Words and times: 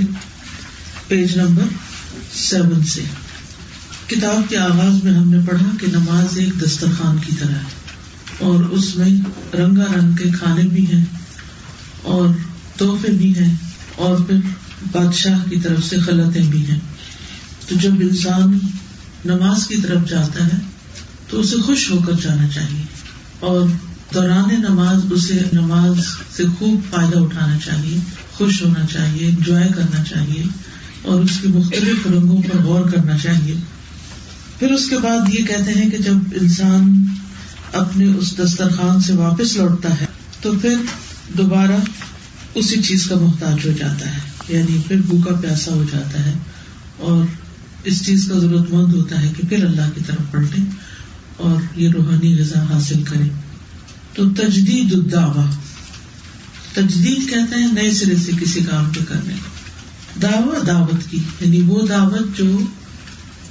Page 1.08 1.36
number 1.36 1.62
seven 2.34 2.84
سے۔ 2.84 3.02
کتاب 4.06 4.50
کے 4.50 4.56
آغاز 4.56 5.04
میں 5.04 5.12
ہم 5.12 5.30
نے 5.30 5.38
پڑھا 5.46 5.76
کہ 5.80 5.86
نماز 5.86 6.38
ایک 6.38 6.64
دسترخوان 6.66 7.16
کی 7.26 7.32
طرح 7.38 7.54
ہے۔ 7.54 7.81
اور 8.42 8.64
اس 8.64 8.96
میں 8.96 9.10
رنگا 9.56 9.86
رنگ 9.98 10.12
کے 10.12 10.30
کھانے 10.38 10.62
بھی 10.62 10.86
ہیں 10.92 11.04
اور 12.02 12.28
تحفے 12.76 13.12
بھی 13.12 13.38
ہیں 13.38 13.54
اور 13.96 14.16
پھر 14.18 14.36
بادشاہ 14.92 15.50
کی 15.50 15.56
طرف 15.56 15.84
سے 15.84 15.96
غلطیں 16.06 16.42
بھی 16.42 16.66
ہیں۔ 16.66 16.78
تو 17.68 17.74
جب 17.82 17.92
انسان 18.00 18.58
نماز 19.24 19.66
کی 19.66 19.76
طرف 19.76 20.08
جاتا 20.08 20.44
ہے 20.44 20.58
تو 21.30 21.40
اسے 21.40 21.56
خوش 21.56 21.90
ہو 21.90 21.98
کر 22.06 22.12
جانا 22.12 22.48
چاہیے 22.48 22.82
اور 23.40 23.68
دوران 24.14 24.62
نماز 24.68 25.12
اسے 25.12 25.40
نماز 25.52 26.06
سے 26.36 26.42
خوب 26.58 26.80
فائدہ 26.90 27.18
اٹھانا 27.18 27.58
چاہیے، 27.64 27.98
خوش 28.32 28.62
ہونا 28.62 28.86
چاہیے 28.92 29.26
انجوائے 29.26 29.68
کرنا 29.76 30.04
چاہیے 30.04 30.42
اور 31.02 31.24
اس 31.24 31.30
کی 31.42 31.48
مختلف 31.48 32.06
رنگوں 32.06 32.42
پر 32.42 32.62
غور 32.62 32.90
کرنا 32.90 33.18
چاہیے۔ 33.18 33.54
پھر 34.58 34.70
اس 34.70 34.88
کے 34.88 34.98
بعد 34.98 35.34
یہ 35.34 35.44
کہتے 35.46 35.72
ہیں 35.72 35.90
کہ 35.90 35.98
جب 35.98 36.14
انسان 36.40 37.04
اپنے 37.72 38.06
اس 38.18 38.38
دسترخوان 38.38 39.00
سے 39.00 39.12
واپس 39.12 39.56
لوٹتا 39.56 40.00
ہے، 40.00 40.06
تو 40.40 40.52
پھر 40.62 40.74
دوبارہ 41.38 41.76
اسی 42.54 42.82
چیز 42.82 43.06
کا 43.06 43.14
محتاج 43.14 43.66
ہو 43.66 43.72
جاتا 43.72 44.14
ہے 44.14 44.20
یعنی 44.48 44.78
پھر 44.88 44.96
بھوکا 44.96 45.34
پیاسا 45.34 45.72
ہو 45.72 45.84
جاتا 45.92 46.26
ہے 46.26 46.32
اور 46.98 47.24
اس 47.84 48.06
چیز 48.06 48.28
کا 48.32 48.38
ضرورت 48.38 48.70
مند 48.70 48.94
ہوتا 48.94 49.22
ہے 49.22 49.32
کہ 49.36 49.48
پھر 49.48 49.64
اللہ 49.64 49.90
کی 49.94 50.00
طرف 50.06 50.30
پلٹے 50.30 50.62
اور 51.36 51.80
یہ 51.80 51.88
روحانی 51.88 52.38
غذا 52.38 52.62
حاصل 52.62 53.02
کرے۔ 53.02 53.28
تو 54.14 54.30
تجدید 54.30 54.92
الدعوہ 54.92 55.50
تجدید 56.74 57.30
کہتے 57.30 57.54
ہیں 57.54 57.72
نئے 57.72 57.90
سرے 57.90 58.16
سے 58.16 58.32
کسی 58.40 58.60
کام 58.60 58.90
کے 58.92 59.00
کرنے 59.08 59.34
کو۔ 59.34 59.50
دعوت 60.22 60.66
دعوت 60.66 61.10
کی 61.10 61.18
یعنی 61.40 61.60
وہ 61.60 61.86
دعوت 61.86 62.38
جو 62.38 62.58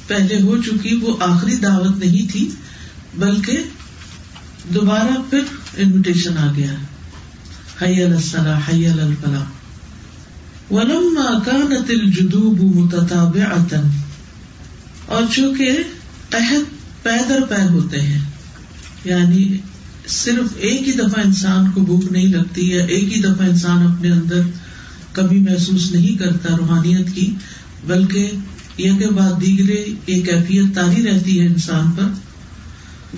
پہلے 0.08 0.42
ہو 0.42 0.58
چکی، 0.62 0.95
وہ 0.95 1.17
آخری 1.20 1.56
دعوت 1.56 1.98
نہیں 1.98 2.32
تھی، 2.32 2.50
بلکہ 3.17 3.58
دوبارہ 4.64 5.22
پھر 5.30 5.40
انویٹیشن 5.78 6.38
آ 6.38 6.54
گیا 6.58 6.73
حی 7.81 8.04
الصلاح، 8.04 8.59
حی 8.72 8.88
الفلاح 8.88 9.44
ولما 10.73 11.40
كانت 11.45 11.90
الجدوب 11.90 12.76
متتابعة۔ 12.76 13.82
اور 15.06 15.23
چونکہ 15.36 15.78
قحط 16.30 16.64
پے 17.04 17.17
در 17.30 17.42
پے 17.50 17.67
ہوتے 17.70 18.02
ہیں 18.02 18.20
یعنی 19.06 19.58
صرف 20.08 20.54
ایک 20.58 20.88
ہی 20.88 20.92
دفعہ 20.92 21.23
انسان 21.26 21.72
کو 21.72 21.82
بھوک 21.82 22.12
نہیں 22.12 22.26
لگتی 22.26 22.72
یا 22.72 22.86
ایک 22.86 23.14
ہی 23.14 23.22
دفعہ 23.22 23.48
انسان 23.48 23.88
اپنے 23.88 24.12
اندر 24.12 24.42
کبھی 25.12 25.39
محسوس 25.39 25.92
نہیں 25.92 26.17
کرتا 26.17 26.58
روحانیت 26.58 27.16
کی، 27.16 27.34
بلکہ 27.88 28.32
یہ 28.78 28.92
کہ 29.00 29.08
بعد 29.08 29.42
دیگرے 29.42 29.86
یہ 30.08 30.26
کیفیت 30.26 30.76
تاری 30.76 31.04
رہتی 31.04 31.42
ہے 31.42 31.45
انسان 31.45 31.92
پر 31.92 32.04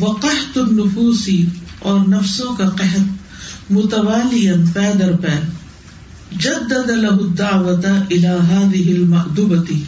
وقحت 0.01 0.57
النفوسی 0.57 1.45
اور 1.79 1.99
نفسوں 2.07 2.55
کا 2.55 2.69
قحط 2.69 3.23
متوالی 3.71 4.47
پے 4.73 4.91
در 4.99 5.15
پے۔ 5.15 5.63
جدد 6.39 6.89
له 6.89 7.17
الدعوت 7.21 7.85
الى 7.85 8.27
هذه 8.27 8.95
المأدبتی 8.95 9.83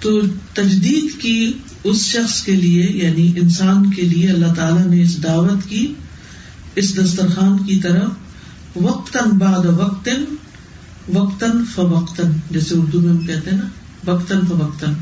تو 0.00 0.20
تجدید 0.54 1.20
کی 1.20 1.52
اس 1.84 1.96
شخص 1.96 2.42
کے 2.42 2.56
لیے 2.56 2.82
یعنی 2.82 3.32
انسان 3.36 3.90
کے 3.90 4.02
لیے 4.02 4.30
اللہ 4.30 4.54
تعالیٰ 4.54 4.86
نے 4.86 5.02
اس 5.02 5.22
دعوت 5.22 5.68
کی، 5.68 5.94
اس 6.74 6.96
دسترخوان 6.96 7.66
کی 7.66 7.80
طرف 7.80 8.10
وقتاً 8.76 9.30
بعد 9.30 9.64
وقتاً 9.64 10.14
وقتاً 11.14 11.50
فوقتاً، 11.74 12.32
جیسے 12.50 12.74
اردو 12.74 13.00
میں 13.00 13.10
ہم 13.10 13.26
کہتے 13.26 13.50
ہیں 13.50 13.58
نا، 13.58 14.12
وقتاً 14.12 14.40
فوقتاً۔ 14.48 14.92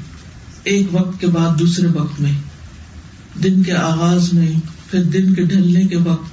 ایک 0.64 0.86
وقت 0.92 1.20
کے 1.20 1.26
بعد 1.26 1.58
دوسرے 1.58 1.86
وقت 1.86 2.20
میں۔ 2.20 2.32
دن 3.42 3.62
کے 3.62 3.72
آغاز 3.72 4.32
میں، 4.32 4.52
پھر 4.90 5.02
دن 5.02 5.34
کے 5.34 5.42
ڈھلنے 5.42 5.84
کے 5.84 5.96
وقت، 5.96 6.30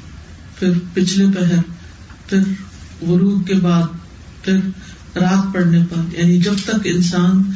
پھر 0.59 0.71
پچھلے 0.93 1.25
پہر، 1.39 1.61
پھر 2.27 2.39
غروب 3.01 3.47
کے 3.47 3.53
بعد، 3.53 3.83
پھر 4.43 4.57
رات 5.15 5.53
پڑنے 5.53 5.79
پر۔ 5.93 6.19
یعنی 6.19 6.37
جب 6.37 6.53
تک 6.65 6.75
انسان 6.83 7.51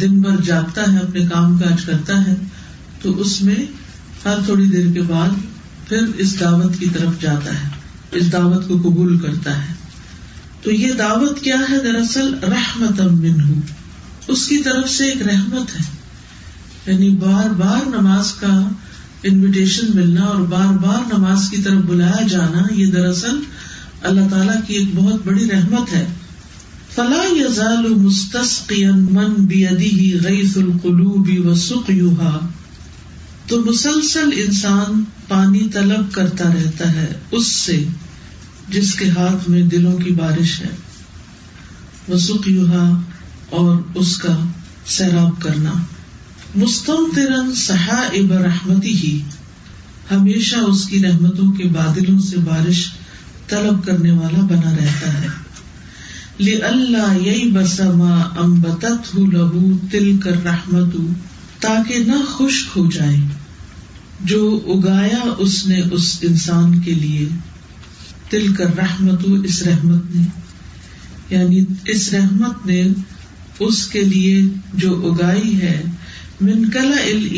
دن 0.00 0.20
بھر 0.20 0.44
جاگتا 0.44 0.92
ہے، 0.92 0.98
اپنے 0.98 1.20
کام 1.32 1.58
کاج 1.58 1.84
کرتا 1.84 2.26
ہے، 2.26 2.34
تو 3.02 3.20
اس 3.20 3.42
میں 3.42 3.56
ہر 4.24 4.36
تھوڑی 4.44 4.66
دیر 4.66 4.92
کے 4.92 5.02
بعد 5.02 5.28
پھر 5.88 6.00
اس 6.18 6.40
دعوت 6.40 6.78
کی 6.78 6.86
طرف 6.86 7.20
جاتا 7.20 7.54
ہے، 7.54 7.68
اس 8.10 8.32
دعوت 8.32 8.68
کو 8.68 8.78
قبول 8.78 9.18
کرتا 9.18 9.68
ہے۔ 9.68 9.78
تو 10.62 10.70
یہ 10.70 10.92
دعوت 10.92 11.40
کیا 11.40 11.56
ہے؟ 11.70 11.78
دراصل 11.78 12.34
رحمت 12.42 13.00
منہ۔ 13.00 13.60
اس 14.28 14.48
کی 14.48 14.58
طرف 14.58 14.90
سے 14.90 15.04
ایک 15.04 15.22
رحمت 15.22 15.80
ہے۔ 15.80 15.97
یعنی 16.88 17.10
بار 17.10 17.50
بار 17.50 17.88
نماز 17.88 18.32
کا 18.32 18.68
انویٹیشن 19.22 19.86
ملنا 19.94 20.24
اور 20.24 20.40
بار 20.42 20.66
بار 20.66 21.18
نماز 21.18 21.50
کی 21.50 21.56
طرف 21.56 21.80
بلایا 21.80 22.26
جانا، 22.26 22.74
یہ 22.74 22.86
دراصل 22.86 23.40
اللہ 24.02 24.20
تعالیٰ 24.30 24.56
کی 24.66 24.74
ایک 24.74 24.88
بہت 24.94 25.26
بڑی 25.26 25.50
رحمت 25.50 25.92
ہے۔ 25.92 26.06
فلا 26.94 27.24
یزال 27.30 27.94
من 29.10 29.46
غیث 30.24 30.56
القلوب 30.56 31.28
و 31.44 31.54
تو 33.46 33.64
مسلسل 33.64 34.30
انسان 34.32 35.04
پانی 35.28 35.68
طلب 35.72 36.14
کرتا 36.14 36.44
رہتا 36.44 36.92
ہے 36.92 37.14
اس 37.30 37.46
سے 37.46 37.84
جس 38.68 38.94
کے 38.94 39.10
ہاتھ 39.10 39.50
میں 39.50 39.62
دلوں 39.62 39.96
کی 39.96 40.10
بارش 40.10 40.60
ہے۔ 40.60 40.70
وہ 42.08 42.96
اور 43.50 43.76
اس 43.94 44.18
کا 44.18 44.36
سیراب 44.86 45.42
کرنا۔ 45.42 45.72
مستم 46.56 47.10
ترن 47.14 47.54
سہا 47.54 48.08
اب 48.12 48.32
رحمتی 48.32 48.92
ہی 48.92 49.20
ہمیشہ 50.10 50.56
اس 50.56 50.84
کی 50.84 51.02
رحمتوں 51.02 51.52
کے 51.52 51.64
بادلوں 51.64 52.20
سے 52.20 52.36
بارش 52.36 52.88
طلب 53.48 53.86
کرنے 53.86 54.10
والا 54.10 54.40
بنا 54.40 54.76
رہتا 54.76 55.22
ہے۔ 55.22 55.28
اللہ 56.62 57.18
یہی 57.22 57.50
بسما 57.50 58.20
امبت 58.20 58.84
لہو 59.18 59.78
تل 59.90 60.18
کر 60.18 60.44
رحمت 60.44 60.96
تاکہ 61.60 61.98
نہ 61.98 62.12
خشک 62.28 62.76
ہو 62.76 62.90
جائے۔ 62.90 63.16
جو 64.20 64.60
اگایا 64.66 65.34
اس 65.38 65.66
نے 65.66 65.82
اس 65.92 66.18
انسان 66.22 66.80
کے 66.80 66.94
لیے 66.94 67.28
تل 68.30 68.54
کر 68.54 68.76
رحمت 68.76 69.24
اس 69.44 69.62
رحمت 69.62 70.16
نے۔ 70.16 70.22
یعنی 71.30 71.64
اس 71.84 72.14
رحمت 72.14 72.66
نے 72.66 72.84
اس 73.60 73.86
کے 73.86 74.04
لیے 74.04 74.42
جو 74.74 75.12
اگائی 75.12 75.60
ہے 75.60 75.82
منکلا 76.40 76.96
ال 77.04 77.28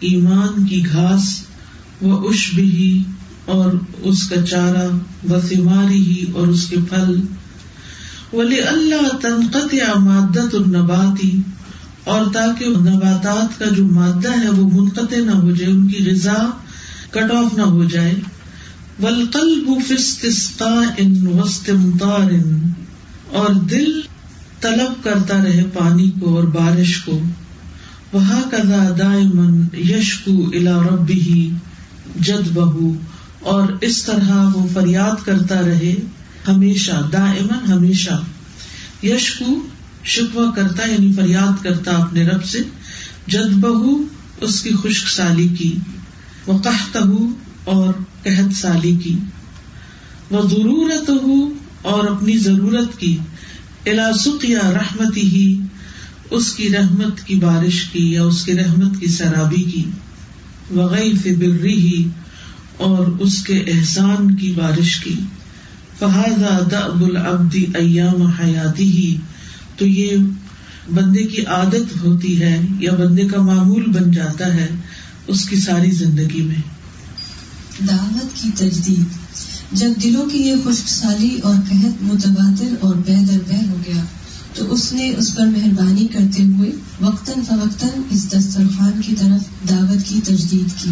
ایمان 0.00 0.66
کی 0.66 0.82
گھاس، 0.92 1.42
و 2.02 2.28
اش 2.28 2.54
بھی 2.54 3.02
اور 3.44 3.72
اس 3.98 4.28
کا 4.28 4.42
چارہ، 4.42 4.88
و 5.32 5.40
سماری 5.40 6.04
ہی 6.04 6.24
اور 6.32 6.46
اس 6.46 6.66
کے 6.66 6.76
پھل۔ 6.88 7.20
ولی 8.32 8.60
اللہ 8.60 9.16
تنقط 9.20 9.74
یا 9.74 9.98
مادت 9.98 10.54
النباتی 10.54 11.42
اور 12.04 12.24
تاکہ 12.32 12.68
نباتات 12.68 13.58
کا 13.58 13.64
جو 13.76 13.84
مادہ 13.84 14.40
ہے 14.40 14.50
وہ 14.50 14.80
منقطع 14.80 15.16
نہ 15.16 15.30
ہو 15.30 15.50
جائے، 15.50 15.72
ان 15.72 15.88
کی 15.88 16.10
غذا 16.10 16.50
کٹ 17.10 17.30
آف 17.30 17.54
نہ 17.56 17.62
ہو 17.62 17.84
جائے۔ 17.84 18.14
ولقلب 19.02 19.70
فستسقا 19.88 20.80
ان 20.96 21.26
وسطار 21.26 22.30
اور 23.28 23.54
دل 23.54 24.00
طلب 24.60 25.04
کرتا 25.04 25.44
رہے 25.44 25.64
پانی 25.78 26.10
کو 26.20 26.36
اور 26.36 26.44
بارش 26.44 26.96
کو۔ 26.96 27.22
وہ 28.12 28.20
کدا 28.50 28.94
دائمن 28.98 29.64
یشکو 29.90 30.50
الا 30.52 30.78
ربی 30.82 31.20
ہی 31.20 31.50
جد 32.20 32.52
بہو 32.54 32.92
اور 33.40 33.62
اس 33.80 34.04
طرح 34.04 34.48
وہ 34.54 34.66
فریاد 34.74 35.24
کرتا 35.24 35.62
رہے 35.62 35.94
ہمیشہ 36.48 37.08
دا 37.12 37.24
امن 37.24 37.72
ہمیشہ۔ 37.72 38.22
یشکو 39.02 39.66
شکوا 40.04 40.50
کرتا 40.56 40.88
یعنی 40.88 41.12
فریاد 41.12 41.64
کرتا 41.64 41.92
اپنے 41.92 42.24
رب 42.24 42.44
سے 42.44 42.58
جد 43.26 43.52
بہو 43.52 44.02
اس 44.40 44.62
کی 44.62 44.70
خشک 44.82 45.08
سالی 45.08 45.48
کی 45.48 45.78
وہ 46.46 46.58
قحط 46.58 46.96
اور 47.64 47.92
قحط 48.22 48.54
سالی 48.54 48.96
کی 49.04 49.16
وہ 50.30 50.42
ضرورت 50.42 51.08
ہو 51.08 51.52
اور 51.82 52.04
اپنی 52.04 52.38
ضرورت 52.38 52.98
کی 52.98 53.16
الا 53.86 54.12
سکیا 54.12 54.72
رحمتی 54.72 55.20
ہی 55.20 55.60
اس 56.32 56.52
کی 56.52 56.72
رحمت 56.72 57.26
کی 57.26 57.34
بارش 57.34 57.84
کی 57.84 58.12
یا 58.12 58.22
اس 58.22 58.44
کی 58.44 58.54
رحمت 58.54 59.00
کی 59.00 59.06
سرابی 59.06 59.62
کی 59.62 59.84
وغیرہ 60.74 61.34
بری 61.34 61.74
ہی 61.74 62.08
اور 62.76 63.06
اس 63.06 63.44
کے 63.44 63.58
احسان 63.58 64.36
کی 64.36 64.52
بارش 64.56 65.00
کی۔ 65.00 65.14
فہذا 65.98 66.58
دب 66.70 67.04
العبدی 67.04 67.66
ایام 67.74 68.22
حیاتی 68.22 68.84
ہی 68.84 69.16
تو 69.76 69.86
یہ 69.86 70.16
بندے 70.94 71.22
کی 71.22 71.42
عادت 71.42 72.04
ہوتی 72.04 72.42
ہے 72.42 72.60
یا 72.78 72.92
بندے 72.94 73.26
کا 73.26 73.42
معمول 73.42 73.84
بن 73.86 74.10
جاتا 74.10 74.54
ہے 74.54 74.68
اس 75.26 75.48
کی 75.48 75.56
ساری 75.56 75.90
زندگی 75.90 76.42
میں۔ 76.42 76.62
دعوت 77.88 78.42
کی 78.42 78.50
تجدید۔ 78.56 79.04
جب 79.72 79.90
دلوں 80.02 80.30
کی 80.30 80.38
یہ 80.38 80.54
خشک 80.64 80.88
سالی 80.88 81.38
اور 81.42 81.54
قحط 81.54 82.02
متبادر 82.02 82.74
اور 82.80 82.94
بے 82.94 83.16
در 83.32 83.38
بہ 83.48 83.70
ہو 83.70 83.76
گیا 83.86 84.02
تو 84.54 84.72
اس 84.72 84.92
نے 84.92 85.14
اس 85.18 85.34
پر 85.34 85.46
مہربانی 85.46 86.06
کرتے 86.06 86.42
ہوئے 86.42 86.70
وقتاً 87.00 87.44
فوقتاً 87.48 88.02
اس 88.10 88.28
دسترخوان 88.32 89.00
کی 89.06 89.14
طرف 89.18 89.70
دعوت 89.70 90.08
کی 90.08 90.20
تجدید 90.24 90.82
کی۔ 90.82 90.90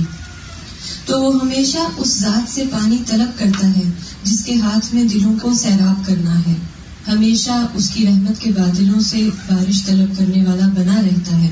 تو 1.04 1.22
وہ 1.22 1.40
ہمیشہ 1.42 1.78
اس 1.96 2.20
ذات 2.20 2.50
سے 2.50 2.64
پانی 2.70 2.96
طلب 3.06 3.38
کرتا 3.38 3.68
ہے، 3.68 3.82
جس 4.24 4.44
کے 4.44 4.54
ہاتھ 4.54 4.94
میں 4.94 5.04
دلوں 5.04 5.34
کو 5.42 5.54
سیراب 5.54 6.06
کرنا 6.06 6.38
ہے۔ 6.38 6.54
ہمیشہ 7.08 7.66
اس 7.74 7.90
کی 7.90 8.06
رحمت 8.06 8.40
کے 8.40 8.50
بادلوں 8.50 9.00
سے 9.00 9.28
بارش 9.50 9.84
طلب 9.86 10.18
کرنے 10.18 10.44
والا 10.46 10.66
بنا 10.66 11.02
رہتا 11.02 11.38
ہے، 11.38 11.50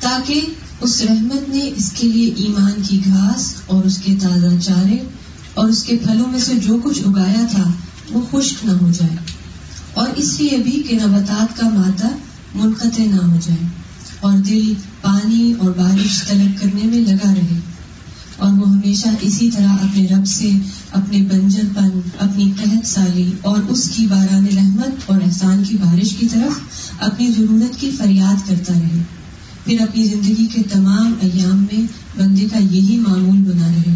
تاکہ 0.00 0.40
اس 0.80 1.02
رحمت 1.02 1.48
نے 1.48 1.70
اس 1.76 1.92
کے 1.94 2.08
لیے 2.08 2.34
ایمان 2.36 2.72
کی 2.88 3.00
گھاس 3.06 3.54
اور 3.66 3.84
اس 3.84 3.98
کے 3.98 4.14
تازہ 4.20 4.60
چارے 4.60 4.96
اور 5.54 5.68
اس 5.68 5.82
کے 5.82 5.96
پھلوں 5.96 6.28
میں 6.28 6.40
سے 6.40 6.52
جو 6.54 6.78
کچھ 6.84 7.00
اگایا 7.06 7.46
تھا، 7.50 7.70
وہ 8.10 8.20
خشک 8.30 8.64
نہ 8.64 8.70
ہو 8.70 8.90
جائے۔ 8.98 9.16
اور 9.94 10.08
اس 10.16 10.40
لیے 10.40 10.58
بھی 10.58 10.82
کہ 10.88 10.96
نباتات 10.96 11.56
کا 11.56 11.68
مادہ 11.68 12.08
منقطع 12.54 13.02
نہ 13.02 13.16
ہو 13.16 13.38
جائے 13.42 13.66
اور 14.20 14.38
دل، 14.38 14.72
پانی 15.00 15.54
اور 15.58 15.70
بارش 15.70 16.28
طلب 16.28 16.62
کرنے 16.62 16.86
میں 16.86 17.00
لگا 17.00 17.34
رہے 17.34 17.58
اور 18.36 18.52
وہ 18.52 18.70
ہمیشہ 18.70 19.08
اسی 19.20 19.50
طرح 19.50 19.68
اپنے 19.68 20.06
رب 20.06 20.26
سے 20.26 20.50
اپنے 20.90 21.18
بنجر 21.18 21.62
پن 21.76 22.00
اپنی 22.18 22.52
قحط 22.56 22.86
سالی 22.86 23.32
اور 23.42 23.58
اس 23.68 23.90
کی 23.94 24.06
باران 24.06 24.46
رحمت 24.56 25.10
اور 25.10 25.20
احسان 25.24 25.62
کی 25.68 25.76
بارش 25.76 26.16
کی 26.18 26.28
طرف 26.28 26.60
اپنی 27.02 27.30
ضرورت 27.30 27.80
کی 27.80 27.90
فریاد 27.90 28.48
کرتا 28.48 28.74
رہے۔ 28.74 29.02
پھر 29.64 29.80
اپنی 29.80 30.04
زندگی 30.04 30.46
کے 30.46 30.62
تمام 30.62 31.14
ایام 31.20 31.66
میں 31.72 31.82
بندے 32.18 32.46
کا 32.52 32.58
یہی 32.58 32.96
معمول 33.08 33.36
بنا 33.36 33.68
رہے۔ 33.68 33.94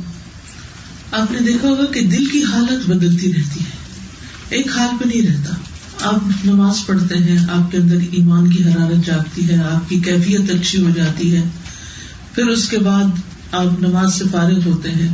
آپ 1.12 1.32
نے 1.32 1.38
دیکھا 1.38 1.68
ہوگا 1.68 1.84
کہ 1.84 2.06
دل 2.06 2.26
کی 2.26 2.42
حالت 2.42 2.90
بدلتی 2.90 3.28
رہتی 3.28 3.60
ہے۔ 3.60 3.76
ایک 4.48 4.78
حال 4.78 4.96
پہ 4.98 5.08
نہیں 5.08 5.22
رہتا۔ 5.22 5.54
آپ 6.02 6.46
نماز 6.46 6.86
پڑھتے 6.86 7.16
ہیں، 7.16 7.38
آپ 7.50 7.72
کے 7.72 7.78
اندر 7.78 7.96
ایمان 8.10 8.50
کی 8.50 8.64
حرارت 8.64 9.06
جاگتی 9.06 9.48
ہے، 9.48 9.56
آپ 9.56 9.90
کی 9.90 10.00
کیفیت 10.00 10.50
اچھی 10.50 10.82
ہو 10.82 10.90
جاتی 10.96 11.36
ہے۔ 11.36 11.42
پھر 12.34 12.46
اس 12.46 12.68
کے 12.68 12.78
بعد 12.78 13.04
آپ 13.52 13.82
نماز 13.82 14.14
سے 14.14 14.24
فارغ 14.32 14.60
ہوتے 14.66 14.90
ہیں۔ 14.90 15.08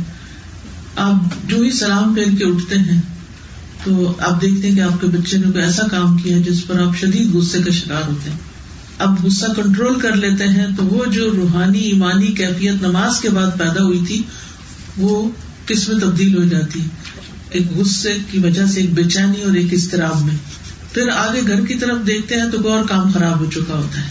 آپ 0.95 1.49
جو 1.49 1.59
ہی 1.59 1.71
سلام 1.71 2.13
پھیر 2.13 2.35
کے 2.37 2.45
اٹھتے 2.45 2.77
ہیں، 2.77 3.01
تو 3.83 4.13
آپ 4.19 4.41
دیکھتے 4.41 4.69
ہیں 4.69 4.75
کہ 4.75 4.81
آپ 4.81 5.01
کے 5.01 5.07
بچے 5.07 5.37
نے 5.37 5.51
کوئی 5.51 5.63
ایسا 5.63 5.87
کام 5.87 6.17
کیا 6.17 6.37
جس 6.37 6.67
پر 6.67 6.81
آپ 6.81 6.97
شدید 6.97 7.35
غصے 7.35 7.63
کا 7.63 7.71
شکار 7.71 8.07
ہوتے 8.07 8.31
ہیں۔ 8.31 8.37
اب 8.99 9.25
غصہ 9.25 9.45
کنٹرول 9.45 9.99
کر 9.99 10.15
لیتے 10.15 10.43
ہیں، 10.43 10.67
تو 10.77 10.85
وہ 10.85 11.05
جو 11.05 11.31
روحانی، 11.31 11.79
ایمانی 11.79 12.27
کیفیت 12.27 12.81
نماز 12.81 13.21
کے 13.21 13.29
بعد 13.29 13.59
پیدا 13.59 13.83
ہوئی 13.83 13.99
تھی، 14.07 14.21
وہ 14.97 15.29
کس 15.65 15.89
میں 15.89 15.99
تبدیل 15.99 16.37
ہو 16.37 16.43
جاتی۔ 16.43 16.81
ایک 17.49 17.67
غصے 17.75 18.17
کی 18.31 18.39
وجہ 18.39 18.65
سے، 18.65 18.81
ایک 18.81 18.93
بے 18.93 19.03
چینی 19.03 19.41
اور 19.41 19.53
ایک 19.53 19.73
اضطراب 19.73 20.25
میں۔ 20.25 20.64
پھر 20.95 21.09
آگے 21.09 21.41
گھر 21.47 21.65
کی 21.65 21.73
طرف 21.73 22.07
دیکھتے 22.07 22.35
ہیں 22.35 22.49
تو 22.51 22.71
اور 22.71 22.85
کام 22.85 23.11
خراب 23.11 23.39
ہو 23.39 23.51
چکا 23.51 23.73
ہوتا 23.73 23.99
ہے۔ 23.99 24.07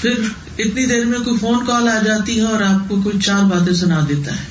پھر 0.00 0.12
اتنی 0.58 0.86
دیر 0.86 1.04
میں 1.04 1.18
کوئی 1.18 1.36
فون 1.38 1.66
کال 1.66 1.88
آ 1.88 2.02
جاتی 2.04 2.36
ہے 2.36 2.40
اور 2.40 2.62
آپ 2.62 2.88
کو 2.88 3.00
کوئی 3.02 3.20
چار 3.20 3.44
باتیں 3.44 3.74
سنا 3.74 4.06
دیتا 4.08 4.32
ہے۔ 4.32 4.44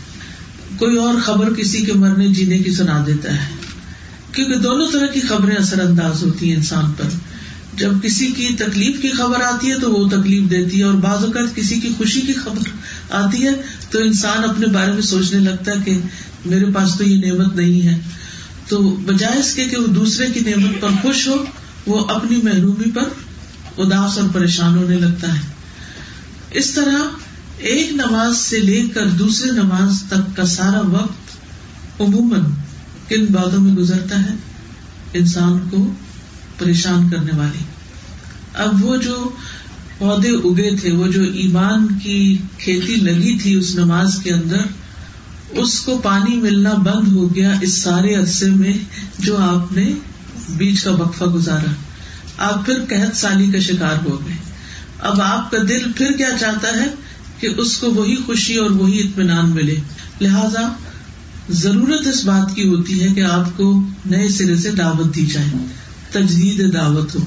کوئی 0.77 0.97
اور 0.97 1.15
خبر 1.21 1.53
کسی 1.53 1.81
کے 1.81 1.93
مرنے 1.93 2.27
جینے 2.27 2.57
کی 2.57 2.71
سنا 2.71 3.03
دیتا 3.07 3.33
ہے۔ 3.33 3.47
کیونکہ 4.31 4.55
دونوں 4.55 4.87
طرح 4.93 5.07
کی 5.07 5.19
خبریں 5.19 5.55
اثر 5.55 5.79
انداز 5.79 6.23
ہوتی 6.23 6.49
ہیں 6.49 6.55
انسان 6.55 6.91
پر۔ 6.91 7.09
جب 7.77 7.89
کسی 8.01 8.27
کی 8.27 8.47
تکلیف 8.57 9.01
کی 9.01 9.09
خبر 9.09 9.41
آتی 9.41 9.71
ہے 9.71 9.79
تو 9.79 9.91
وہ 9.91 10.09
تکلیف 10.09 10.49
دیتی 10.49 10.79
ہے 10.79 10.83
اور 10.83 10.93
بعض 10.93 11.23
اوقات 11.23 11.55
کسی 11.55 11.79
کی 11.79 11.89
خوشی 11.97 12.21
کی 12.21 12.33
خبر 12.33 12.69
آتی 13.09 13.47
ہے 13.47 13.51
تو 13.89 13.99
انسان 13.99 14.49
اپنے 14.49 14.67
بارے 14.67 14.91
میں 14.91 15.01
سوچنے 15.01 15.39
لگتا 15.39 15.71
ہے 15.71 15.77
کہ 15.85 15.99
میرے 16.45 16.65
پاس 16.65 16.95
تو 16.97 17.03
یہ 17.03 17.31
نعمت 17.31 17.55
نہیں 17.55 17.87
ہے۔ 17.87 17.99
تو 18.69 18.89
بجائے 19.05 19.39
اس 19.39 19.55
کے 19.55 19.65
کہ 19.65 19.77
وہ 19.77 19.87
دوسرے 19.87 20.27
کی 20.27 20.39
نعمت 20.39 20.81
پر 20.81 20.89
خوش 21.01 21.27
ہو، 21.27 21.45
وہ 21.87 22.05
اپنی 22.07 22.37
محرومی 22.43 22.91
پر 22.91 23.03
اداس 23.77 24.17
اور 24.17 24.29
پریشان 24.33 24.77
ہونے 24.77 24.95
لگتا 24.95 25.35
ہے۔ 25.35 25.39
اس 26.51 26.71
طرح 26.71 27.07
ایک 27.57 27.91
نماز 27.91 28.37
سے 28.37 28.59
لے 28.59 28.83
کر 28.93 29.07
دوسرے 29.07 29.51
نماز 29.51 30.03
تک 30.09 30.37
کا 30.37 30.45
سارا 30.45 30.81
وقت 30.81 31.37
عموماً 32.01 32.41
کن 33.07 33.25
باتوں 33.25 33.61
میں 33.61 33.75
گزرتا 33.75 34.19
ہے؟ 34.19 34.35
انسان 35.13 35.59
کو 35.69 35.93
پریشان 36.57 37.09
کرنے 37.09 37.37
والی۔ 37.37 37.63
اب 38.53 38.85
وہ 38.85 38.97
جو 38.97 39.29
پودے 39.97 40.29
اگے 40.29 40.75
تھے، 40.77 40.91
وہ 40.91 41.07
جو 41.07 41.23
ایمان 41.23 41.87
کی 42.03 42.37
کھیتی 42.57 42.95
لگی 42.95 43.39
تھی 43.39 43.55
اس 43.55 43.75
نماز 43.75 44.15
کے 44.23 44.33
اندر 44.33 44.61
اس 45.55 45.79
کو 45.79 45.97
پانی 45.97 46.35
ملنا 46.35 46.73
بند 46.73 47.07
ہو 47.07 47.35
گیا 47.35 47.53
اس 47.61 47.73
سارے 47.73 48.15
عرصے 48.15 48.49
میں 48.49 48.73
جو 49.19 49.37
آپ 49.37 49.71
نے 49.71 49.91
بیچ 50.49 50.83
کا 50.83 50.91
وقفہ 50.91 51.23
گزارا۔ 51.23 51.71
آپ 52.37 52.65
پھر 52.65 52.73
قحط 52.89 53.15
سالی 53.15 53.47
کا 53.51 53.59
شکار 53.59 54.05
ہو 54.05 54.19
گئے۔ 54.25 54.35
اب 54.99 55.21
آپ 55.21 55.51
کا 55.51 55.57
دل 55.69 55.91
پھر 55.95 56.11
کیا 56.11 56.29
چاہتا 56.39 56.67
ہے 56.67 56.87
کہ 57.39 57.49
اس 57.57 57.77
کو 57.77 57.91
وہی 57.91 58.15
خوشی 58.25 58.55
اور 58.55 58.69
وہی 58.69 58.99
اطمینان 58.99 59.49
ملے۔ 59.49 59.75
لہذا 60.21 60.73
ضرورت 61.49 62.07
اس 62.07 62.25
بات 62.25 62.55
کی 62.55 62.67
ہوتی 62.67 63.03
ہے 63.03 63.07
کہ 63.07 63.21
آپ 63.21 63.57
کو 63.57 63.83
نئے 64.05 64.29
سرے 64.29 64.55
سے 64.55 64.71
دعوت 64.71 65.15
دی 65.15 65.25
جائے۔ 65.25 65.65
تجدید 66.11 66.73
دعوت 66.73 67.15
ہو۔ 67.15 67.19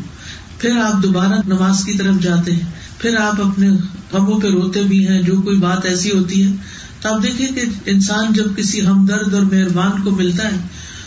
پھر 0.59 0.77
آپ 0.77 1.03
دوبارہ 1.03 1.33
نماز 1.47 1.85
کی 1.85 1.93
طرف 1.93 2.23
جاتے 2.23 2.53
ہیں۔ 2.53 2.71
پھر 2.99 3.17
آپ 3.17 3.41
اپنے 3.47 3.69
غموں 4.13 4.41
پہ 4.41 4.49
روتے 4.49 4.83
بھی 4.83 5.09
ہیں۔ 5.09 5.23
جو 5.23 5.43
کوئی 5.43 5.57
بات 5.57 5.85
ایسی 5.85 6.11
ہوتی 6.11 6.43
ہے 6.43 6.53
تو 7.07 7.15
آپ 7.15 7.23
دیکھیں 7.23 7.49
کہ 7.55 7.61
انسان 7.87 8.33
جب 8.33 8.45
کسی 8.57 8.87
ہمدرد 8.87 9.35
اور 9.35 9.43
مہربان 9.43 10.03
کو 10.03 10.11
ملتا 10.11 10.45
ہے 10.45 10.57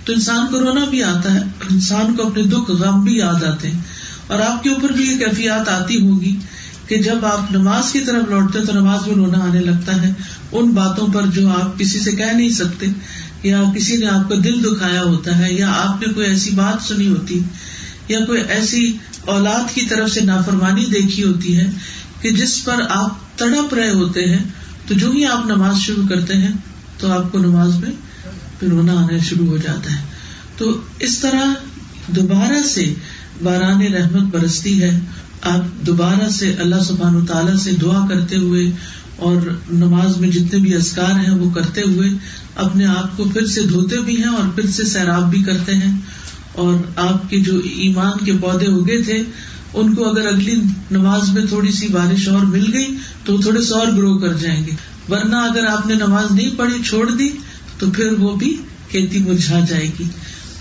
تو 0.06 0.14
انسان 0.14 0.48
کو 0.52 0.60
رونا 0.60 0.86
بھی 0.86 1.04
آتا 1.04 1.34
ہے، 1.34 1.40
انسان 1.70 2.16
کو 2.16 2.28
اپنے 2.28 2.44
دکھ، 2.44 2.72
غم 2.72 3.04
بھی 3.04 3.18
یاد 3.18 3.44
آتے 3.44 3.72
ہیں۔ 3.72 3.82
اور 4.28 4.40
آپ 4.40 4.64
کے 4.64 4.70
اوپر 4.70 4.92
بھی 4.92 5.12
یہ 5.12 5.18
کیفیات 5.18 5.70
آتی 5.70 6.08
ہوگی 6.08 6.36
کہ 6.88 6.98
جب 6.98 7.26
آپ 7.26 7.52
نماز 7.52 7.92
کی 7.92 8.00
طرف 8.00 8.30
لوٹتے 8.30 8.60
تو 8.60 8.74
نماز 8.74 9.08
میں 9.08 9.16
رونا 9.16 9.40
آنے 9.40 9.60
لگتا 9.60 10.02
ہے۔ 10.02 10.14
ان 10.52 10.72
باتوں 10.72 11.08
پر 11.14 11.22
جو 11.26 11.50
آپ 11.50 11.80
کسی 11.80 12.00
سے 12.00 12.12
کہہ 12.12 12.34
نہیں 12.36 12.50
سکتے 12.50 12.86
یا 13.44 13.64
کسی 13.76 13.98
نے 13.98 14.06
آپ 14.06 14.30
کا 14.30 14.36
دل 14.44 14.64
دکھایا 14.64 15.02
ہوتا 15.02 15.38
ہے 15.38 15.54
یا 15.54 15.72
آپ 15.72 16.08
نے 16.08 16.14
کوئی 16.14 16.28
ایسی 16.28 16.50
بات 16.50 16.88
سنی 16.88 17.08
ہوتی 17.08 17.40
یا 18.08 18.26
کوئی 18.26 18.42
ایسی 18.50 18.98
اولاد 19.26 19.76
کی 19.76 19.82
طرف 19.82 20.12
سے 20.12 20.22
نافرمانی 20.22 20.86
دیکھی 20.86 21.24
ہوتی 21.24 21.58
ہے 21.58 21.72
کہ 22.22 22.32
جس 22.32 22.64
پر 22.64 22.76
آپ 22.90 23.40
تڑپ 23.40 23.74
رہے 23.74 23.92
ہوتے 23.92 24.26
ہیں۔ 24.26 24.59
تو 24.90 24.96
جو 24.96 25.12
ہی 25.12 25.26
آپ 25.26 25.46
نماز 25.46 25.78
شروع 25.78 26.08
کرتے 26.08 26.34
ہیں 26.34 26.52
تو 26.98 27.12
آپ 27.12 27.32
کو 27.32 27.40
نماز 27.40 27.76
میں 27.76 27.92
پھر 28.60 28.68
رونا 28.68 28.94
آنا 28.94 29.18
شروع 29.18 29.48
ہو 29.48 29.58
جاتا 29.58 29.96
ہے۔ 29.96 30.02
تو 30.58 30.82
اس 31.00 31.20
طرح 31.20 31.54
دوبارہ 32.08 32.68
سے 32.68 32.94
باران 33.44 33.82
رحمت 33.82 34.36
برستی 34.36 34.82
ہے۔ 34.82 35.00
آپ 35.42 35.88
دوبارہ 35.88 36.30
سے 36.30 36.54
اللہ 36.54 36.84
سبحان 36.88 37.26
تعالیٰ 37.26 37.58
سے 37.58 37.72
دعا 37.82 38.08
کرتے 38.10 38.36
ہوئے 38.36 38.72
اور 39.16 39.36
نماز 39.72 40.18
میں 40.18 40.30
جتنے 40.30 40.60
بھی 40.60 40.76
ازکار 40.76 41.12
ہیں 41.12 41.34
وہ 41.34 41.50
کرتے 41.50 41.82
ہوئے 41.82 42.10
اپنے 42.56 42.86
آپ 42.86 43.18
کو 43.18 43.24
پھر 43.24 43.46
سے 43.46 43.64
دھوتے 43.64 44.00
بھی 44.00 44.18
ہیں 44.18 44.30
اور 44.30 44.50
پھر 44.56 44.68
سے 44.68 44.86
سیراب 44.86 45.32
بھی 45.32 45.44
کرتے 45.44 45.76
ہیں۔ 45.76 45.98
اور 46.52 46.76
آپ 46.96 47.30
کے 47.30 47.40
جو 47.40 47.58
ایمان 47.58 48.26
کے 48.26 48.34
پودے 48.34 48.66
اگے 48.66 49.04
تھے 49.04 49.24
ان 49.74 49.96
کو 49.96 50.10
اگر 50.10 50.28
اگلی 50.28 50.56
نماز 50.92 51.30
میں 51.30 51.46
تھوڑی 51.46 51.72
سی 51.72 51.88
بارش 51.88 52.28
اور 52.28 52.42
مل 52.42 52.74
گئی 52.74 52.98
تو 53.26 53.38
تھوڑے 53.38 53.62
سو 53.62 53.76
اور 53.76 53.88
گرو 53.88 54.18
کر 54.18 54.34
جائیں 54.34 54.66
گے۔ 54.66 54.72
ورنہ 55.10 55.36
اگر 55.36 55.66
آپ 55.66 55.88
نے 55.88 55.96
نماز 55.96 56.32
نہیں 56.32 56.50
پڑھی، 56.58 56.84
چھوڑ 56.84 57.12
دی، 57.12 57.30
تو 57.78 57.92
پھر 57.92 58.12
وہ 58.12 58.36
بھی 58.36 58.58
کھیتی 58.92 59.20
مرجھا 59.20 59.60
جائے 59.70 59.92
گی۔ 60.00 60.04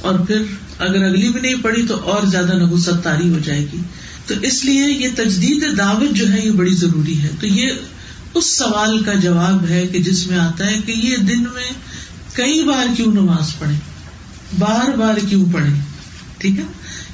اور 0.00 0.18
پھر 0.18 0.42
اگر 0.78 1.04
اگلی 1.04 1.28
بھی 1.28 1.40
نہیں 1.40 1.54
پڑھی 1.62 1.86
تو 1.86 1.96
اور 1.96 2.26
زیادہ 2.26 2.56
نبوست 2.56 3.04
تاری 3.04 3.28
ہو 3.28 3.38
جائے 3.44 3.66
گی۔ 3.72 3.78
تو 4.26 4.34
اس 4.42 4.64
لیے 4.64 4.82
یہ 4.82 5.08
تجدید 5.16 5.78
دعوت 5.78 6.16
جو 6.16 6.32
ہے، 6.32 6.46
یہ 6.46 6.50
بڑی 6.50 6.74
ضروری 6.74 7.22
ہے۔ 7.22 7.28
تو 7.40 7.46
یہ 7.46 7.70
اس 8.34 8.56
سوال 8.56 9.02
کا 9.02 9.14
جواب 9.14 9.66
ہے 9.68 9.86
کہ 9.86 9.98
جس 9.98 10.26
میں 10.26 10.38
آتا 10.38 10.66
ہے 10.66 10.76
کہ 10.86 10.92
یہ 10.92 11.16
دن 11.16 11.42
میں 11.42 11.70
کئی 12.32 12.64
بار 12.64 12.86
کیوں 12.96 13.12
نماز 13.12 13.58
پڑھے 13.58 13.74
بار 14.58 14.96
بار 14.96 15.14
کیوں 15.28 15.44
پڑھے 15.52 15.80
ٹھیک 16.38 16.58
ہے؟ 16.58 16.64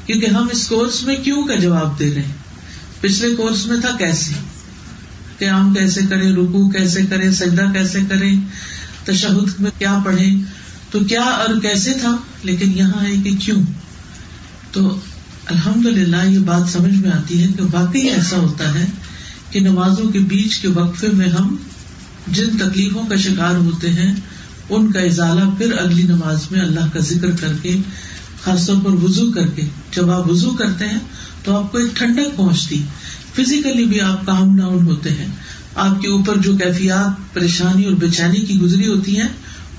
کیونکہ 0.07 0.27
ہم 0.27 0.49
اس 0.53 0.69
کورس 0.69 1.03
میں 1.03 1.17
کیوں 1.17 1.45
کا 1.45 1.55
جواب 1.55 1.99
دے 1.99 2.15
رہے 2.15 2.23
ہیں؟ 2.23 2.33
پچھلے 3.01 3.35
کورس 3.35 3.67
میں 3.67 3.81
تھا 3.81 3.91
کیسے؟ 3.99 4.33
کہ 5.39 5.45
ہم 5.45 5.75
کیسے 5.75 6.01
کریں 6.11 6.33
رکو 6.33 6.71
کیسے 6.71 7.03
کریں، 7.11 7.31
سجدہ 7.31 7.73
کیسے 7.73 8.01
کریں، 8.09 8.41
تشہد 9.05 9.61
میں 9.61 9.71
کیا 9.79 9.99
پڑھے 10.05 10.31
تو 10.91 10.99
کیا 11.01 11.23
اور 11.23 11.61
کیسے 11.61 11.93
تھا؟ 12.01 12.17
لیکن 12.43 12.79
یہاں 12.79 13.05
ہے 13.05 13.17
کہ 13.25 13.31
کیوں؟ 13.41 13.63
تو 14.73 15.01
الحمد 15.47 15.87
للہ 15.87 16.27
یہ 16.29 16.39
بات 16.39 16.69
سمجھ 16.69 16.95
میں 16.95 17.11
آتی 17.11 17.43
ہے 17.43 17.49
کہ 17.49 17.63
واقعی 17.73 18.01
ایسا 18.01 18.37
ہوتا 18.37 18.75
ہے 18.75 18.85
کہ 19.51 19.61
نمازوں 19.61 20.09
کے 20.09 20.19
بیچ 20.19 20.59
کے 20.59 20.69
وقفے 20.69 21.09
میں 21.13 21.29
ہم 21.29 21.57
جن 22.29 22.59
تکلیفوں 22.59 23.07
کا 23.07 23.17
شکار 23.17 23.55
ہوتے 23.55 23.91
ہیں، 23.91 24.15
ان 24.71 24.93
کا 24.93 25.01
ازالہ 25.01 25.51
پھر 25.59 25.79
اگلی 25.79 26.03
نماز 26.03 26.41
میں 26.51 26.61
اللہ 26.61 26.87
کا 26.93 27.01
ذکر 27.01 27.31
کر 27.41 27.53
کے 27.63 27.77
خاص 28.45 28.67
طور 28.67 28.77
پر 28.85 28.91
وزو 28.91 29.33
کر 29.33 29.47
کے۔ 29.47 29.63
جب 29.97 30.11
آپ 30.11 30.31
وزو 30.31 30.51
کرتے 30.51 30.89
ہیں 30.89 30.99
تو 31.45 31.57
آپ 31.57 31.73
کو 31.73 31.79
ایک 31.79 31.97
ٹھنڈک 31.97 32.37
پہنچتی۔ 32.37 32.83
فزیکلی 33.35 33.85
بھی 33.85 34.01
آپ 34.01 34.27
کام 34.27 34.57
ڈاؤن 34.57 34.87
ہوتے 34.87 35.11
ہیں۔ 35.11 35.27
آپ 35.75 36.03
کے 36.03 36.09
اوپر 36.09 36.37
جو 36.37 36.57
کیفیات، 36.57 37.35
پریشانی 37.35 37.85
اور 37.85 37.93
بےچانی 37.93 38.41
کی 38.41 38.59
گزری 38.59 38.87
ہوتی 38.87 39.21
ہیں، 39.21 39.29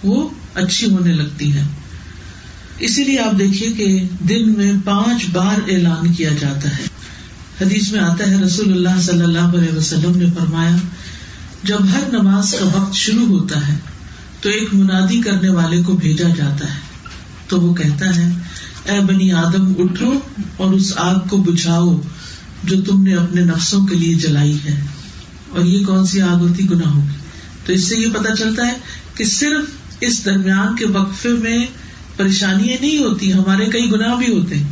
وہ 0.04 0.30
اچھی 0.54 0.90
ہونے 0.90 1.14
لگتی 1.14 1.54
ہے 1.54 1.64
اسی 2.80 3.04
لیے 3.04 3.20
آپ 3.20 3.40
دیکھیے 3.40 3.72
کہ 3.72 4.04
دن 4.30 4.54
میں 4.58 4.74
پانچ 4.86 5.24
بار 5.32 5.70
اعلان 5.70 6.14
کیا 6.14 6.30
جاتا 6.40 6.70
ہے۔ 6.70 6.84
حدیث 7.62 7.92
میں 7.92 8.00
آتا 8.00 8.32
ہے، 8.32 8.42
رسول 8.42 8.72
اللہ 8.72 9.02
صلی 9.02 9.22
اللہ 9.22 9.40
علیہ 9.40 9.78
وسلم 9.78 10.18
نے 10.18 10.26
فرمایا، 10.26 10.76
جب 11.64 11.78
ہر 11.94 12.04
نماز 12.12 12.56
کا 12.60 12.82
وقت 12.82 12.96
شروع 12.96 13.26
ہوتا 13.26 13.68
ہے، 13.68 13.78
تو 14.42 14.50
ایک 14.50 14.74
منادی 14.74 15.22
کرنے 15.22 15.50
والے 15.50 15.84
کو 15.84 15.94
بھیجا 15.94 16.28
جاتا 16.38 16.74
ہے۔ 16.76 16.80
تو 17.48 17.62
وہ 17.62 17.74
کہتا 17.74 18.16
ہے 18.16 18.32
اے 18.86 19.00
بنی 19.00 19.32
آدم، 19.32 19.74
اٹھو 19.80 20.20
اور 20.58 20.74
اس 20.74 20.94
آگ 20.96 21.16
کو 21.30 21.38
بجھاؤ 21.38 22.02
جو 22.64 22.82
تم 22.82 23.04
نے 23.04 23.14
اپنے 23.14 23.42
نفسوں 23.42 23.86
کے 23.86 23.96
لیے 23.96 24.14
جلائی 24.14 24.58
ہے۔ 24.66 24.86
اور 25.50 25.66
یہ 25.66 25.86
کون 25.86 26.06
سی 26.06 26.22
آگ 26.22 26.36
ہوتی؟ 26.36 26.70
گنا 26.70 26.96
ہوگی 26.96 27.18
تو 27.66 27.74
اس 27.74 27.84
سے 27.84 27.96
یہ 28.00 28.08
پتا 28.14 28.36
چلتا 28.36 28.68
ہے 28.68 28.74
کہ 29.16 29.26
صرف 29.26 29.66
اس 30.00 30.26
درمیان 30.26 30.76
کے 30.76 30.86
وقفے 30.86 31.30
میں 31.30 31.66
پریشانیاں 32.18 32.78
نہیں 32.82 32.98
ہوتی، 32.98 33.34
ہمارے 33.34 33.66
کئی 33.66 33.92
گناہ 33.92 34.16
بھی 34.16 34.38
ہوتے 34.38 34.56
ہیں 34.56 34.70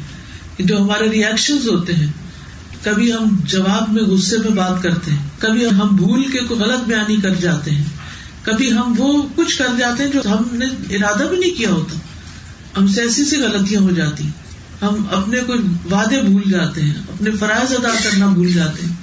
جو 0.59 0.77
ہمارے 0.77 1.09
ریئیکشن 1.09 1.57
ہوتے 1.57 1.93
ہیں۔ 1.93 2.07
کبھی 2.81 3.13
ہم 3.13 3.35
جواب 3.45 3.93
میں 3.93 4.03
غصے 4.03 4.37
میں 4.37 4.51
بات 4.51 4.83
کرتے 4.83 5.11
ہیں، 5.11 5.29
کبھی 5.37 5.65
ہم 5.65 5.95
بھول 5.95 6.23
کے 6.31 6.39
کوئی 6.39 6.59
غلط 6.59 6.83
بیانی 6.83 7.15
کر 7.15 7.35
جاتے 7.35 7.71
ہیں، 7.71 7.85
کبھی 8.41 8.73
ہم 8.73 8.93
وہ 8.97 9.21
کچھ 9.35 9.57
کر 9.57 9.67
جاتے 9.79 10.03
ہیں 10.03 10.11
جو 10.11 10.19
ہم 10.25 10.57
نے 10.57 10.95
ارادہ 10.95 11.23
بھی 11.29 11.37
نہیں 11.37 11.57
کیا 11.57 11.69
ہوتا۔ 11.69 11.97
ہم 12.77 12.87
سے 12.87 13.01
ایسی 13.01 13.25
سی 13.25 13.37
غلطیاں 13.37 13.81
ہو 13.81 13.91
جاتی۔ 13.91 14.23
ہم 14.81 15.07
اپنے 15.11 15.39
کوئی 15.47 15.59
وعدے 15.91 16.21
بھول 16.21 16.51
جاتے 16.51 16.81
ہیں، 16.81 16.93
اپنے 16.93 17.31
فرائض 17.31 17.73
ادا 17.73 17.89
کرنا 18.03 18.27
بھول 18.27 18.53
جاتے 18.53 18.85
ہیں۔ 18.85 18.93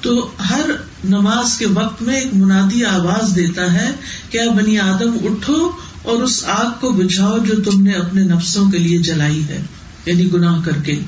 تو 0.00 0.30
ہر 0.50 0.70
نماز 1.04 1.58
کے 1.58 1.66
وقت 1.66 2.02
میں 2.02 2.20
ایک 2.20 2.34
منادی 2.34 2.84
آواز 2.84 3.36
دیتا 3.36 3.72
ہے 3.72 3.90
کہ 4.30 4.40
بنی 4.56 4.78
آدم، 4.78 5.16
اٹھو 5.24 5.70
اور 6.02 6.22
اس 6.22 6.44
آگ 6.44 6.70
کو 6.80 6.92
بچھاؤ 6.92 7.38
جو 7.38 7.70
تم 7.70 7.82
نے 7.82 7.92
اپنے 7.92 8.22
نفسوں 8.22 8.70
کے 8.70 8.78
لیے 8.78 8.98
جلائی 8.98 9.48
ہے 9.48 9.62
یعنی 10.06 10.32
گناہ 10.32 10.60
کر 10.64 10.82
کے۔ 10.84 11.00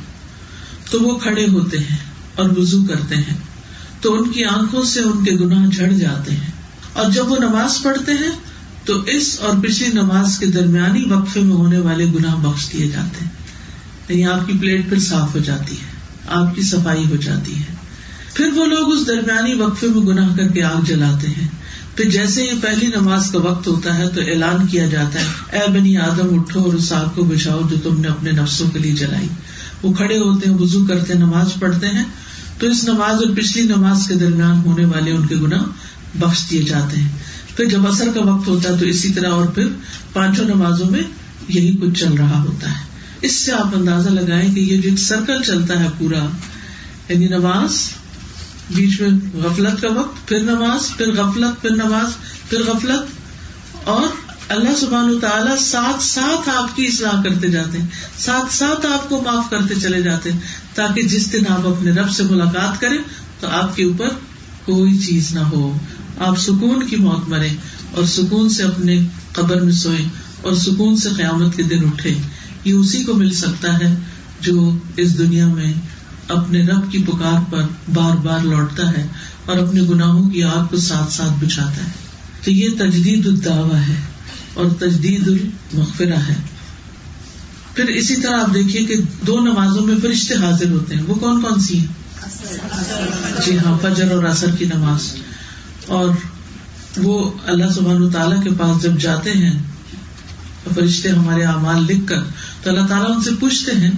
تو 0.91 1.01
وہ 1.01 1.19
کھڑے 1.19 1.47
ہوتے 1.49 1.79
ہیں 1.79 1.97
اور 2.35 2.51
وزو 2.57 2.85
کرتے 2.85 3.17
ہیں۔ 3.17 3.37
تو 4.01 4.15
ان 4.15 4.29
کی 4.29 4.45
آنکھوں 4.45 4.85
سے 4.85 5.01
ان 5.01 5.25
کے 5.25 5.33
گناہ 5.33 5.67
جھڑ 5.67 5.89
جاتے 5.89 6.31
ہیں۔ 6.31 6.51
اور 6.93 7.11
جب 7.11 7.31
وہ 7.31 7.37
نماز 7.39 7.83
پڑھتے 7.83 8.13
ہیں 8.13 8.48
تو 8.89 9.01
اس 9.01 9.39
اور 9.41 9.57
پچھلی 9.63 9.89
نماز 9.93 10.39
کے 10.39 10.47
درمیانی 10.47 11.05
وقفے 11.05 11.41
میں 11.41 11.57
ہونے 11.57 11.79
والے 11.79 12.05
گناہ 12.05 12.37
بخش 12.37 12.73
دیے 12.73 12.89
جاتے 12.89 13.25
ہیں۔ 13.25 13.33
یعنی 14.09 14.25
آپ 14.25 14.47
کی 14.47 14.53
پلیٹ 14.61 14.89
پھر 14.89 14.99
صاف 14.99 15.35
ہو 15.35 15.39
جاتی 15.39 15.73
ہے، 15.73 15.87
آپ 16.27 16.55
کی 16.55 16.63
صفائی 16.63 17.05
ہو 17.11 17.17
جاتی 17.17 17.59
ہے۔ 17.59 17.75
پھر 18.35 18.53
وہ 18.55 18.67
لوگ 18.67 18.93
اس 18.93 19.07
درمیانی 19.07 19.55
وقفے 19.55 19.87
میں 19.87 20.07
گناہ 20.07 20.37
کر 20.37 20.49
کے 20.49 20.63
آگ 20.63 20.85
جلاتے 20.85 21.27
ہیں۔ 21.27 21.49
پھر 21.95 22.11
جیسے 22.11 22.43
ہی 22.43 22.59
پہلی 22.61 22.87
نماز 22.87 23.31
کا 23.31 23.39
وقت 23.39 23.67
ہوتا 23.67 23.99
ہے 23.99 24.09
تو 24.09 24.21
اعلان 24.21 24.67
کیا 24.67 24.87
جاتا 24.87 25.21
ہے، 25.21 25.59
اے 25.59 25.71
بنی 25.71 25.97
آدم، 25.97 26.41
اٹھو 26.41 26.61
اور 26.61 26.75
اس 26.75 26.93
آگ 26.93 27.07
کو 27.15 27.25
بچاؤ 27.25 27.61
جو 27.71 27.77
تم 27.83 28.01
نے 28.01 28.09
اپنے 28.09 28.31
نفسوں 28.31 28.71
کے 28.71 28.79
لیے 28.79 28.93
جلائی۔ 28.93 29.29
وہ 29.83 29.93
کھڑے 29.93 30.19
ہوتے 30.19 30.51
ہیں 30.51 30.59
وزو 30.59 30.87
کرتے 30.87 31.13
ہیں، 31.13 31.21
نماز 31.21 31.49
پڑھتے 31.59 31.87
ہیں۔ 31.87 32.05
تو 32.59 32.67
اس 32.67 32.85
نماز 32.85 33.15
اور 33.15 33.37
پچھلی 33.37 33.63
نماز 33.63 34.09
کے 34.09 34.15
درمیان 34.15 34.59
ہونے 34.59 34.85
والے 34.85 35.11
ان 35.11 35.27
کے 35.27 35.35
گناہ 35.37 35.63
بخش 36.15 36.51
دیے 36.51 36.63
جاتے 36.63 37.01
ہیں۔ 37.01 37.09
پھر 37.59 37.67
جب 37.67 37.87
اثر 37.87 38.05
کا 38.15 38.21
وقت 38.21 38.49
ہوتا 38.49 38.69
ہے 38.69 38.79
تو 38.79 38.87
اسی 38.87 39.13
طرح 39.13 39.29
اور 39.29 39.47
پھر 39.47 39.67
پانچوں 40.13 40.45
نمازوں 40.45 40.91
میں 40.91 41.03
یہی 41.49 41.77
کچھ 41.77 42.01
چل 42.01 42.13
رہا 42.13 42.43
ہوتا 42.43 42.71
ہے۔ 42.71 42.85
اس 43.21 43.37
سے 43.37 43.53
آپ 43.53 43.77
اندازہ 43.77 44.09
لگائیں 44.09 44.55
کہ 44.55 44.61
یہ 44.61 44.83
جو 44.83 44.89
ایک 44.91 44.99
سرکل 44.99 45.43
چلتا 45.43 45.81
ہے 45.81 45.89
پورا 45.99 46.27
یعنی 47.09 47.29
نماز، 47.29 47.91
بیچ 48.71 49.01
میں 49.01 49.11
غفلت 49.35 49.83
کا 49.83 49.89
وقت، 49.93 50.29
پھر 50.29 50.41
نماز، 50.41 50.97
پھر 50.97 51.13
غفلت، 51.13 51.63
پھر 51.63 51.71
نماز، 51.71 52.11
پھر 52.51 52.59
غفلت، 52.67 53.07
اور 53.89 54.09
اللہ 54.49 54.77
سبحان 54.81 55.11
و 55.11 55.19
تعالیٰ 55.21 55.57
ساتھ 55.57 56.03
ساتھ 56.03 56.49
آپ 56.49 56.77
کی 56.77 56.87
اصلاح 56.87 57.23
کرتے 57.23 57.49
جاتے 57.49 57.79
ہیں۔ 57.79 57.87
ساتھ 58.19 58.55
ساتھ 58.55 58.87
آپ 58.87 59.09
کو 59.09 59.23
معاف 59.23 59.51
کرتے 59.51 59.75
چلے 59.75 60.03
جاتے 60.03 60.33
ہیں۔ 60.33 60.41
تاکہ 60.75 61.03
جس 61.03 61.33
دن 61.33 61.43
آپ 61.49 61.67
اپنے 61.69 61.91
رب 61.91 62.11
سے 62.11 62.23
ملاقات 62.23 62.81
کریں 62.81 62.99
تو 63.41 63.47
آپ 63.47 63.77
کے 63.77 63.85
اوپر 63.85 64.09
کوئی 64.69 64.99
چیز 64.99 65.35
نہ 65.35 65.41
ہو۔ 65.41 65.79
آپ 66.19 66.39
سکون 66.39 66.87
کی 66.87 66.97
موت 66.97 67.29
مرے 67.29 67.49
اور 67.91 68.05
سکون 68.05 68.49
سے 68.49 68.63
اپنے 68.63 69.07
قبر 69.33 69.61
میں 69.61 69.73
سوئے 69.73 70.05
اور 70.41 70.55
سکون 70.55 70.97
سے 70.97 71.09
قیامت 71.17 71.57
کے 71.57 71.63
دن 71.63 71.79
اٹھے 71.87 72.15
یہ 72.65 72.73
اسی 72.73 73.05
کو 73.05 73.15
مل 73.15 73.31
سکتا 73.31 73.75
ہے 73.75 73.97
جو 74.41 74.79
اس 74.97 75.19
دنیا 75.19 75.47
میں 75.47 75.73
اپنے 76.29 76.63
رب 76.63 76.93
کی 76.93 76.99
پکار 76.99 77.53
پر 77.53 77.63
بار 77.95 78.17
بار 78.17 78.41
لوٹتا 78.41 78.93
ہے 78.93 79.07
اور 79.47 79.57
اپنے 79.57 79.81
گناہوں 79.81 80.31
کی 80.31 80.43
آگ 80.43 80.67
کو 80.67 80.77
ساتھ 80.77 81.13
ساتھ 81.13 81.45
بچھاتا 81.45 81.85
ہے۔ 81.85 81.91
تو 82.45 82.51
یہ 82.51 82.69
تجدید 82.79 83.27
الدعوی 83.27 83.79
ہے 83.89 84.01
اور 84.55 84.67
تجدید 84.71 85.29
المغفرہ 85.29 86.19
ہے۔ 86.29 86.37
پھر 87.75 87.85
اسی 87.85 88.17
طرح 88.17 88.41
آپ 88.41 88.55
دیکھیے 88.55 88.87
کہ 88.87 88.95
دو 89.27 89.41
نمازوں 89.41 89.87
میں 89.87 89.95
فرشتے 90.03 90.35
حاضر 90.35 90.71
ہوتے 90.71 90.95
ہیں۔ 90.95 91.03
وہ 91.03 91.15
کون 91.15 91.43
کون 91.43 91.61
سی 91.61 91.79
ہیں؟ 91.79 91.98
جی 93.47 93.59
ہاں 93.59 93.79
فجر 93.83 94.13
اور 94.13 94.25
اثر 94.25 94.51
کی 94.59 94.65
نماز۔ 94.65 95.15
اور 95.87 96.09
وہ 96.97 97.33
اللہ 97.47 97.73
سبحان 97.75 98.11
تعالیٰ 98.11 98.43
کے 98.43 98.51
پاس 98.59 98.83
جب 98.83 99.01
جاتے 99.01 99.33
ہیں 99.33 99.63
فرشتے 100.75 101.09
ہمارے 101.09 101.45
اعمال 101.45 101.85
لکھ 101.85 102.07
کر، 102.07 102.23
تو 102.63 102.71
اللہ 102.71 102.87
تعالیٰ 102.87 103.17
ان 103.17 103.23
سے 103.23 103.31
پوچھتے 103.41 103.73
ہیں، 103.73 103.91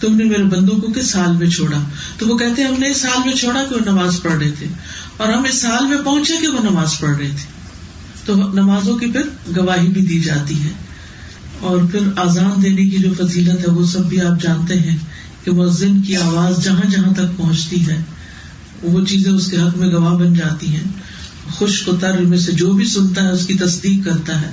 تم 0.00 0.16
نے 0.16 0.24
میرے 0.24 0.42
بندوں 0.42 0.76
کو 0.76 0.92
کس 0.92 1.10
سال 1.10 1.36
میں 1.36 1.46
چھوڑا؟ 1.46 1.78
تو 2.18 2.28
وہ 2.28 2.38
کہتے 2.38 2.62
ہیں، 2.62 2.68
ہم 2.68 2.80
نے 2.80 2.90
اس 2.90 2.96
سال 2.96 3.18
میں 3.24 3.34
چھوڑا 3.34 3.64
کہ 3.64 3.74
وہ 3.74 3.80
نماز 3.86 4.22
پڑھ 4.22 4.36
رہے 4.36 4.50
تھے، 4.50 4.66
اور 5.16 5.28
ہم 5.28 5.44
اس 5.44 5.62
سال 5.62 5.86
میں 5.86 5.98
پہنچے 6.04 6.34
کہ 6.40 6.48
وہ 6.48 6.70
نماز 6.70 6.98
پڑھ 7.00 7.16
رہے 7.16 7.28
تھے۔ 7.28 7.56
تو 8.24 8.34
نمازوں 8.36 8.96
کی 8.96 9.06
پھر 9.06 9.22
گواہی 9.56 9.88
بھی 9.88 10.06
دی 10.06 10.20
جاتی 10.20 10.62
ہے۔ 10.64 10.70
اور 11.60 11.78
پھر 11.90 12.00
آزان 12.16 12.62
دینے 12.62 12.82
کی 12.82 12.96
جو 12.96 13.10
فضیلت 13.18 13.68
ہے، 13.68 13.72
وہ 13.72 13.86
سب 13.86 14.04
بھی 14.04 14.20
آپ 14.20 14.42
جانتے 14.42 14.78
ہیں۔ 14.78 14.96
کہ 15.46 15.52
مؤذن 15.52 16.02
کی 16.02 16.16
آواز 16.16 16.64
جہاں 16.64 16.90
جہاں 16.90 17.14
تک 17.14 17.36
پہنچتی 17.36 17.86
ہے، 17.86 18.02
وہ 18.82 19.04
چیزیں 19.04 19.32
اس 19.32 19.46
کے 19.46 19.56
حق 19.56 19.76
میں 19.76 19.88
گواہ 19.88 20.14
بن 20.14 20.34
جاتی 20.34 20.66
ہیں۔ 20.68 20.84
خوش 21.50 21.82
کو 21.82 21.96
تر 21.96 22.18
میں 22.18 22.38
سے 22.38 22.52
جو 22.52 22.72
بھی 22.72 22.84
سنتا 22.84 23.22
ہے، 23.22 23.30
اس 23.30 23.46
کی 23.46 23.54
تصدیق 23.54 24.04
کرتا 24.04 24.40
ہے۔ 24.40 24.50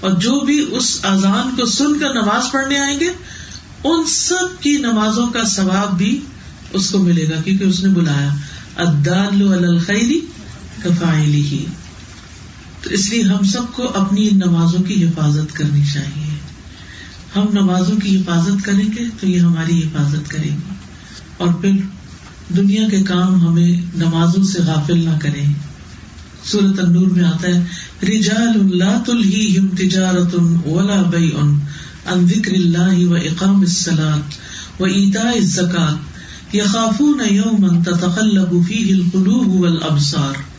اور 0.00 0.10
جو 0.10 0.40
بھی 0.40 0.66
اس 0.70 1.00
اذان 1.02 1.56
کو 1.56 1.66
سن 1.66 1.98
کر 1.98 2.14
نماز 2.14 2.52
پڑھنے 2.52 2.78
آئیں 2.78 3.00
گے، 3.00 3.08
ان 3.84 4.06
سب 4.06 4.62
کی 4.62 4.76
نمازوں 4.76 5.26
کا 5.26 5.44
ثواب 5.44 5.98
بھی 5.98 6.20
اس 6.72 6.90
کو 6.90 6.98
ملے 6.98 7.28
گا، 7.28 7.40
کیونکہ 7.44 7.64
اس 7.64 7.84
نے 7.84 7.88
بلایا۔ 7.88 8.34
ادال 8.76 9.64
الخری 9.64 10.20
کفائلی 10.84 11.42
ہی 11.42 11.66
تو 12.82 12.90
اس 12.90 13.10
لیے 13.10 13.22
ہم 13.22 13.44
سب 13.44 13.62
کو 13.72 13.88
اپنی 13.94 14.28
ان 14.28 14.38
نمازوں 14.38 14.82
کی 14.82 15.04
حفاظت 15.04 15.56
کرنی 15.56 15.82
چاہیے۔ 15.94 16.55
ہم 17.36 17.46
نمازوں 17.52 17.96
کی 17.96 18.16
حفاظت 18.16 18.64
کریں 18.64 18.88
گے 18.98 19.04
تو 19.20 19.26
یہ 19.26 19.40
ہماری 19.40 19.78
حفاظت 19.78 20.30
کرے 20.30 20.48
گی۔ 20.48 20.74
اور 21.36 21.54
پھر 21.54 21.70
دنیا 22.56 22.88
کے 22.88 23.02
کام 23.02 23.48
ہمیں 23.48 23.72
نمازوں 23.96 24.44
سے 24.44 24.62
غافل 24.62 25.04
نہ 25.04 25.18
کرے 25.22 25.44
سورت 26.44 26.78
النور 26.78 27.06
میں 27.06 27.24
آتا 27.24 27.48
ہے، 27.48 27.64
رجال 28.02 28.60
اللہ 28.60 29.02
تلہم 29.06 29.68
تجارت 29.68 30.34
ولا 30.66 31.02
بئی 31.02 31.30
ان 31.40 31.58
ان 32.06 32.26
ذکر 32.26 32.52
اللہ 32.52 33.06
و 33.06 33.14
اقام 33.14 33.60
السلاط 33.60 34.34
و 34.80 34.84
ایتا 34.84 35.28
الزکات 35.28 36.16
یخافون 36.54 37.20
یوما 37.30 37.82
تتقلب 37.82 38.66
فیہ 38.68 38.94
القلوب 38.94 39.60
والابصار۔ 39.60 40.56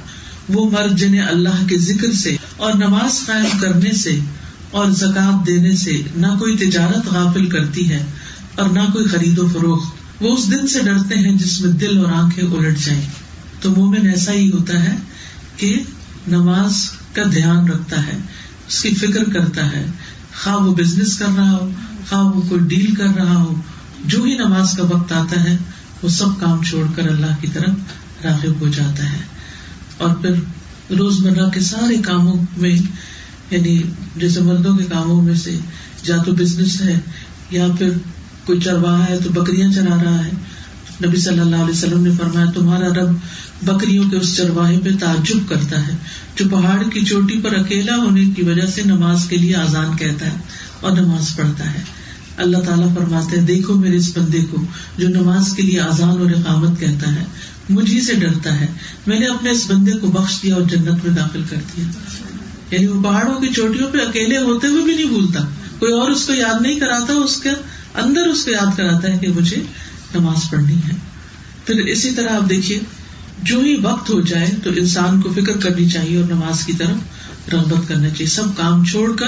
وہ 0.49 0.69
مرد 0.69 0.97
جنہیں 0.99 1.21
اللہ 1.21 1.67
کے 1.67 1.77
ذکر 1.77 2.11
سے 2.11 2.37
اور 2.57 2.73
نماز 2.73 3.25
قائم 3.25 3.59
کرنے 3.59 3.91
سے 3.91 4.19
اور 4.71 4.91
زکات 4.91 5.47
دینے 5.47 5.75
سے 5.75 6.01
نہ 6.15 6.27
کوئی 6.27 6.57
تجارت 6.57 7.07
غافل 7.07 7.45
کرتی 7.45 7.89
ہے 7.89 8.05
اور 8.55 8.69
نہ 8.69 8.79
کوئی 8.93 9.05
خرید 9.07 9.39
و 9.39 9.47
فروخت۔ 9.47 9.97
وہ 10.21 10.37
اس 10.37 10.51
دن 10.51 10.67
سے 10.67 10.79
ڈرتے 10.83 11.15
ہیں 11.19 11.35
جس 11.35 11.61
میں 11.61 11.71
دل 11.71 11.97
اور 11.97 12.13
آنکھیں 12.13 12.43
الٹ 12.43 12.79
جائیں۔ 12.85 13.01
تو 13.61 13.71
مومن 13.71 14.07
ایسا 14.07 14.31
ہی 14.31 14.51
ہوتا 14.51 14.83
ہے 14.83 14.95
کہ 15.57 15.83
نماز 16.27 16.91
کا 17.13 17.21
دھیان 17.33 17.67
رکھتا 17.67 18.07
ہے، 18.07 18.17
اس 18.67 18.81
کی 18.81 18.93
فکر 18.93 19.23
کرتا 19.33 19.71
ہے۔ 19.71 19.85
خواہ 20.43 20.55
وہ 20.55 20.75
بزنس 20.75 21.19
کر 21.19 21.25
رہا 21.37 21.51
ہو 21.51 21.69
خواہ 22.09 22.23
وہ 22.23 22.41
کوئی 22.41 22.61
ڈیل 22.67 22.95
کر 22.95 23.07
رہا 23.17 23.35
ہو، 23.35 23.61
جو 24.05 24.23
ہی 24.23 24.37
نماز 24.37 24.71
کا 24.71 24.83
وقت 24.83 25.11
آتا 25.11 25.43
ہے، 25.43 25.57
وہ 26.01 26.09
سب 26.09 26.39
کام 26.39 26.63
چھوڑ 26.63 26.87
کر 26.95 27.07
اللہ 27.07 27.41
کی 27.41 27.47
طرف 27.53 27.73
راغب 28.23 28.59
ہو 28.59 28.67
جاتا 28.67 29.11
ہے۔ 29.11 29.19
اور 29.97 30.15
پھر 30.15 30.31
روزمرہ 30.93 31.49
کے 31.49 31.59
سارے 31.59 31.95
کاموں 31.95 32.45
میں 32.57 32.79
یعنی 33.51 33.83
جیسے 34.15 34.41
مردوں 34.41 34.77
کے 34.77 34.83
کاموں 34.83 35.21
میں 35.21 35.35
سے 35.35 35.57
یا 36.07 36.17
تو 36.17 36.31
بزنس 36.31 36.81
ہے 36.81 36.99
یا 37.51 37.67
پھر 37.77 37.89
کوئی 38.45 38.59
چرواہا 38.59 39.09
ہے 39.09 39.17
تو 39.23 39.29
بکریاں 39.29 39.71
چلا 39.71 40.03
رہا 40.03 40.25
ہے۔ 40.25 40.31
نبی 41.05 41.17
صلی 41.17 41.39
اللہ 41.39 41.55
علیہ 41.55 41.73
وسلم 41.73 42.03
نے 42.03 42.11
فرمایا، 42.11 42.51
تمہارا 42.51 42.87
رب 42.87 43.15
بکریوں 43.61 44.09
کے 44.09 44.17
اس 44.17 44.37
چرواہے 44.37 44.79
پہ 44.83 44.89
تعجب 44.99 45.49
کرتا 45.49 45.87
ہے، 45.87 45.95
جو 46.35 46.45
پہاڑ 46.51 46.89
کی 46.89 47.05
چوٹی 47.05 47.41
پر 47.41 47.55
اکیلا 47.55 47.95
ہونے 47.95 48.23
کی 48.35 48.41
وجہ 48.41 48.65
سے 48.65 48.81
نماز 48.85 49.25
کے 49.29 49.37
لیے 49.37 49.55
آزان 49.55 49.97
کہتا 49.97 50.25
ہے 50.25 50.37
اور 50.79 50.91
نماز 50.91 51.35
پڑھتا 51.35 51.73
ہے۔ 51.73 51.79
اللہ 52.37 52.57
تعالیٰ 52.57 52.95
فرماتے 52.95 53.39
ہیں، 53.39 53.45
دیکھو 53.45 53.73
میرے 53.73 53.95
اس 53.95 54.17
بندے 54.17 54.41
کو، 54.49 54.65
جو 54.97 55.07
نماز 55.07 55.53
کے 55.53 55.61
لیے 55.61 55.79
آزان 55.79 56.09
اور 56.09 56.29
اقامت 56.29 56.79
کہتا 56.79 57.15
ہے، 57.15 57.25
مجھے 57.69 58.01
سے 58.01 58.13
ڈرتا 58.13 58.59
ہے۔ 58.59 58.67
میں 59.07 59.19
نے 59.19 59.25
اپنے 59.25 59.49
اس 59.49 59.71
بندے 59.71 59.91
کو 59.91 60.07
بخش 60.07 60.43
دیا 60.43 60.55
اور 60.55 60.61
جنت 60.61 61.05
میں 61.05 61.15
داخل 61.15 61.43
کر 61.49 61.57
دیا۔ 61.57 61.85
یعنی 62.71 62.87
وہ 62.87 63.03
پہاڑوں 63.03 63.39
کی 63.39 63.47
چوٹیوں 63.47 63.89
پہ 63.89 63.97
اکیلے 63.97 64.37
ہوتے 64.37 64.67
ہوئے 64.67 64.83
بھی 64.83 64.95
نہیں 64.95 65.05
بھولتا۔ 65.05 65.39
کوئی 65.79 65.93
اور 65.93 66.11
اس 66.11 66.27
کو 66.27 66.33
یاد 66.33 66.61
نہیں 66.61 66.79
کراتا، 66.79 67.13
اس 67.13 67.41
کے 67.41 67.49
اندر 67.95 68.21
اس 68.21 68.45
کو 68.45 68.51
یاد 68.51 68.77
کراتا 68.77 69.13
ہے 69.13 69.17
کہ 69.17 69.27
مجھے 69.27 69.57
نماز 70.15 70.49
پڑھنی 70.49 70.75
ہے۔ 70.75 70.95
پھر 71.65 71.75
اسی 71.75 72.11
طرح 72.11 72.29
آپ 72.29 72.49
دیکھیے، 72.49 72.79
جو 73.43 73.59
ہی 73.59 73.75
وقت 73.81 74.09
ہو 74.09 74.21
جائے 74.21 74.51
تو 74.63 74.69
انسان 74.75 75.21
کو 75.21 75.33
فکر 75.33 75.57
کرنی 75.57 75.89
چاہیے 75.89 76.21
اور 76.21 76.31
نماز 76.31 76.65
کی 76.65 76.73
طرف 76.73 76.97
رغبت 77.53 77.87
کرنا 77.87 78.09
چاہیے۔ 78.09 78.27
سب 78.27 78.43
کام 78.57 78.85
چھوڑ 78.85 79.15
کر 79.15 79.27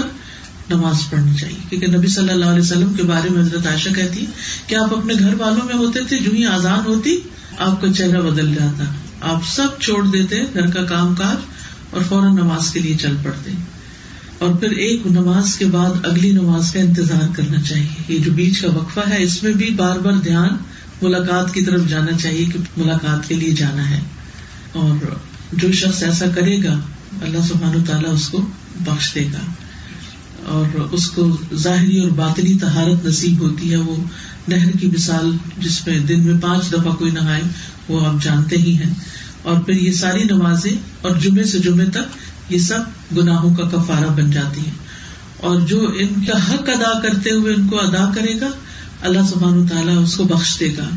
نماز 0.70 1.10
پڑھنی 1.10 1.38
چاہیے۔ 1.38 1.58
کیونکہ 1.70 1.88
نبی 1.88 2.08
صلی 2.08 2.30
اللہ 2.30 2.46
علیہ 2.46 2.62
وسلم 2.62 2.94
کے 2.94 3.04
بارے 3.04 3.30
میں 3.30 3.42
حضرت 3.42 3.68
عائشہ 3.68 3.90
کہتی 3.90 4.26
کہ 4.68 4.76
آپ 4.76 4.98
اپنے 4.98 5.14
گھر 5.20 5.34
والوں 5.34 5.66
میں 5.66 5.76
ہوتے 5.76 6.00
تھے؟ 6.04 6.18
جو 6.18 6.32
ہی 6.32 6.46
آزاد 6.46 6.88
ہوتی، 6.88 7.20
آپ 7.58 7.82
کا 7.82 7.94
چہرہ 7.94 8.22
بدل 8.22 8.56
جاتا۔ 8.56 8.84
آپ 9.22 9.42
سب 9.48 9.68
چھوڑ 9.80 10.08
دیتے، 10.08 10.44
گھر 10.54 10.70
کا 10.70 10.84
کام 10.84 11.16
کاج 11.16 11.46
اور 11.92 12.02
فوراً 12.10 12.36
نماز 12.36 12.72
کے 12.72 12.80
لیے 12.80 12.98
چل 12.98 13.16
پڑتے 13.24 13.52
اور 14.38 14.56
پھر 14.56 14.70
ایک 14.70 15.02
نماز 15.08 15.56
کے 15.56 15.66
بعد 15.66 16.06
اگلی 16.06 16.32
نماز 16.32 16.72
کا 16.72 16.80
انتظار 16.80 17.36
کرنا 17.36 17.62
چاہیے۔ 17.62 17.88
یہ 18.08 18.20
جو 18.20 18.32
بیچ 18.32 18.62
کا 18.62 18.70
وقفہ 18.70 19.10
ہے، 19.10 19.24
اس 19.24 19.44
میں 19.44 19.52
بھی 19.52 19.70
بار 19.70 19.98
بار 19.98 20.14
دھیان 20.14 20.50
ملاقات 21.02 21.54
کی 21.54 21.62
طرف 21.62 21.88
جانا 21.88 22.18
چاہیے 22.18 22.46
کہ 22.46 22.60
ملاقات 22.78 23.30
کے 23.30 23.36
لیے 23.36 23.52
جانا 23.52 23.90
ہے۔ 23.90 24.00
اور 24.74 25.16
جو 25.54 25.72
شخص 25.72 26.04
ایسا 26.04 26.26
کرے 26.36 26.64
گا، 26.64 26.80
اللہ 27.22 27.38
سبحان 27.48 27.76
و 27.76 27.84
تعالیٰ 27.88 28.14
اس 28.14 28.30
کو 28.30 28.46
بخش 28.80 29.16
دے 29.16 29.26
گا۔ 29.34 29.52
اور 30.46 30.80
اس 30.92 31.10
کو 31.10 31.38
ظاہری 31.56 32.00
اور 32.00 32.12
باطنی 32.12 32.58
تہارت 32.58 33.06
نصیب 33.06 33.40
ہوتی 33.40 33.72
ہے۔ 33.72 33.76
وہ 33.76 33.96
نہر 34.48 34.78
کی 34.78 34.88
مثال 34.88 35.38
جس 35.58 35.88
میں 35.88 36.00
دن 36.00 36.20
میں 36.20 36.42
پانچ 36.42 36.74
دفعہ 36.74 36.96
کوئی 36.96 37.12
نہائے، 37.12 37.42
وہ 37.88 38.06
آپ 38.06 38.24
جانتے 38.24 38.58
ہی 38.58 38.78
ہیں۔ 38.78 38.94
اور 39.44 39.58
پھر 39.58 39.74
یہ 39.74 39.92
ساری 39.92 40.24
نمازیں 40.24 40.78
اور 41.02 41.16
جمعے 41.16 41.44
سے 41.44 41.60
جمعے 41.60 41.86
تک 41.86 42.18
یہ 42.50 42.58
سب 42.58 42.80
گناہوں 43.18 43.56
کا 43.56 43.64
کفارہ 43.64 44.08
بن 44.08 44.32
جاتی 44.32 44.62
ہے 44.62 44.72
اور 45.38 45.60
جو 45.60 45.92
ان 46.00 46.26
کا 46.26 46.54
حق 46.54 46.70
ادا 46.70 47.00
کرتے 47.00 47.32
ہوئے 47.32 47.54
ان 47.54 47.68
کو 47.68 47.80
ادا 47.80 48.12
کرے 48.16 48.42
گا، 48.42 48.50
اللہ 49.02 49.20
سبحان 49.30 49.68
تعالیٰ 49.68 50.04
اس 50.04 50.18
کو 50.18 50.24
بخش 50.24 50.60
دے 50.60 50.74
گا۔ 50.78 50.90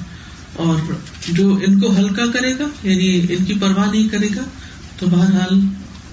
اور 0.56 0.92
جو 1.28 1.58
ان 1.66 1.80
کو 1.80 1.96
ہلکا 1.99 2.22
کرے 2.32 2.58
گا 2.58 2.64
یعنی 2.82 3.26
ان 3.30 3.44
کی 3.44 3.54
پرواہ 3.54 3.90
نہیں 3.90 4.08
کرے 4.08 4.28
گا، 4.37 4.42
تو 4.99 5.06
بہرحال 5.06 5.61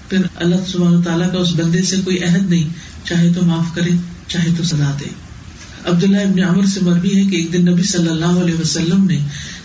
پھر 0.08 0.18
اللہ 0.36 0.56
سبحان 0.72 1.02
تعالیٰ 1.02 1.32
کا 1.32 1.38
اس 1.38 1.52
بندے 1.52 1.82
سے 1.82 1.96
کوئی 2.04 2.18
عہد 2.18 2.50
نہیں، 2.50 2.68
چاہے 3.06 3.32
تو 3.32 3.44
معاف 3.44 3.74
کرے، 3.74 3.90
چاہے 4.28 4.48
تو 4.56 4.64
سزا 4.64 4.96
دے۔ 5.00 5.29
عبداللہ 5.86 6.16
ابن 6.16 6.42
عمر 6.42 6.66
سے 6.66 6.80
مربی 6.82 7.16
ہے 7.16 7.30
کہ 7.30 7.36
ایک 7.36 7.52
دن 7.52 7.72
نبی 7.72 7.82
صلی 7.82 8.08
اللہ 8.08 8.40
علیہ 8.40 8.54
وسلم 8.54 9.04
نے 9.04 9.18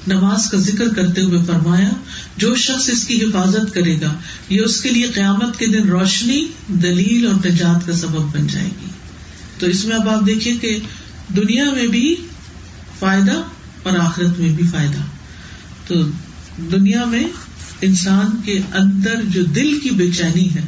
نماز 0.08 0.50
کا 0.50 0.58
ذکر 0.58 0.94
کرتے 0.94 1.22
ہوئے 1.22 1.40
فرمایا، 1.48 1.90
جو 2.38 2.56
شخص 2.56 2.90
اس 2.90 3.08
کی 3.08 3.18
حفاظت 3.18 3.74
کرے 3.74 4.02
گا، 4.02 4.14
یہ 4.50 4.62
اس 4.62 4.82
کے 4.82 4.90
لیے 4.90 5.08
قیامت 5.08 5.60
کے 5.60 5.68
دن 5.68 5.90
روشنی، 5.90 6.46
دلیل 6.68 7.28
اور 7.28 7.48
نجات 7.48 7.88
کا 7.88 7.94
سبب 7.94 8.34
بن 8.34 8.48
جائے 8.48 8.70
گی۔ 8.82 8.88
تو 9.60 9.66
اس 9.66 9.86
میں 9.86 9.96
اب 9.96 10.10
آپ 10.10 10.26
دیکھیے 10.26 10.56
کہ 10.62 10.80
دنیا 11.36 11.66
میں 11.72 11.88
بھی 11.88 12.16
فائدہ 13.00 13.42
اور 13.84 14.00
آخرت 14.00 14.40
میں 14.40 14.50
بھی 14.50 14.64
فائدہ۔ 14.72 15.02
تو 15.88 15.96
دنیا 16.72 17.06
میں 17.06 17.24
انسان 17.82 18.42
کے 18.46 18.60
اندر 18.74 19.16
جو 19.26 19.44
دل 19.44 19.80
کی 19.84 19.90
بے 19.90 20.12
چینی 20.12 20.50
ہے، 20.56 20.62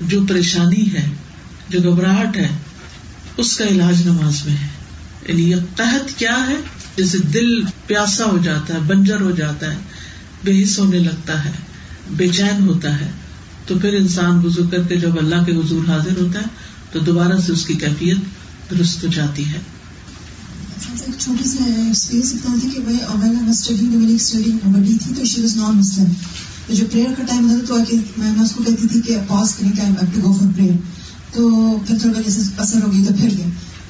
جو 0.00 0.26
پریشانی 0.28 0.92
ہے، 0.92 1.10
جو 1.68 1.78
گھبراہٹ 1.82 2.36
ہے 2.36 2.48
اس 3.36 3.56
کا 3.56 3.64
علاج 3.64 4.06
نماز 4.06 4.46
میں 4.46 4.56
ہے۔ 4.56 4.68
یعنی 5.28 5.50
یہ 5.50 5.56
تحت 5.76 6.18
کیا 6.18 6.46
ہے؟ 6.48 6.56
جیسے 6.96 7.18
دل 7.18 7.64
پیاسا 7.86 8.24
ہو 8.24 8.38
جاتا 8.44 8.74
ہے، 8.74 8.78
بنجر 8.78 9.20
ہو 9.20 9.30
جاتا 9.30 9.72
ہے، 9.72 9.78
بے 10.44 10.62
حص 10.62 10.78
ہونے 10.78 10.98
لگتا 10.98 11.44
ہے، 11.44 11.50
بے 12.10 12.28
چین 12.28 12.68
ہوتا 12.68 13.00
ہے۔ 13.00 13.10
تو 13.66 13.78
پھر 13.78 13.92
انسان 13.92 14.44
وزو 14.44 14.68
کر 14.70 14.82
کے 14.82 14.96
جب 14.96 15.18
اللہ 15.18 15.44
کے 15.44 15.52
حضور 15.52 15.88
حاضر 15.88 16.20
ہوتا 16.20 16.40
ہے، 16.40 16.44
تو 16.92 16.98
دوبارہ 16.98 17.40
سے 17.46 17.52
اس 17.52 17.66
کی 17.66 17.74
کیفیت 17.74 18.16
درست 18.70 19.04
ہو 19.04 19.08
جاتی 19.14 19.44
ہے۔ 19.46 19.58
چھوٹی 21.18 21.48
سی 21.48 21.58
اسپیس 21.90 22.34
اتنا 22.34 22.54
تھی 22.60 22.70
کہ 22.70 22.78
میری 23.80 24.14
اسٹڈی 24.14 24.50
بڑی 24.64 24.98
تھی، 25.04 25.14
تو 25.14 25.24
شی 25.24 25.40
واز 25.40 25.56
نان 25.56 25.76
مسلم 25.76 26.04
جو 26.70 26.86
پریئر 26.92 27.08
کا 27.16 27.22
ٹائم 27.22 27.50
ہوتا 27.50 27.84
تو 27.84 27.96
میں 28.16 28.44
اس 28.44 28.52
کو 28.52 28.64
کہتی 28.64 28.88
تھی 28.88 29.00
کہ 29.00 29.16
پاز 29.28 29.54
کریں، 29.54 29.72
کہ 30.14 30.20
گو 30.22 30.32
فار 30.32 30.48
پریئر 30.56 30.72
تو 31.36 31.48
پھر 31.86 31.98
تھوڑا 31.98 32.20
جیسے 32.20 32.50
اثر 32.58 32.82
ہو 32.82 32.92
گئی 32.92 33.04
تو 33.04 33.14
پھر 33.14 33.36
گیا 33.36 33.46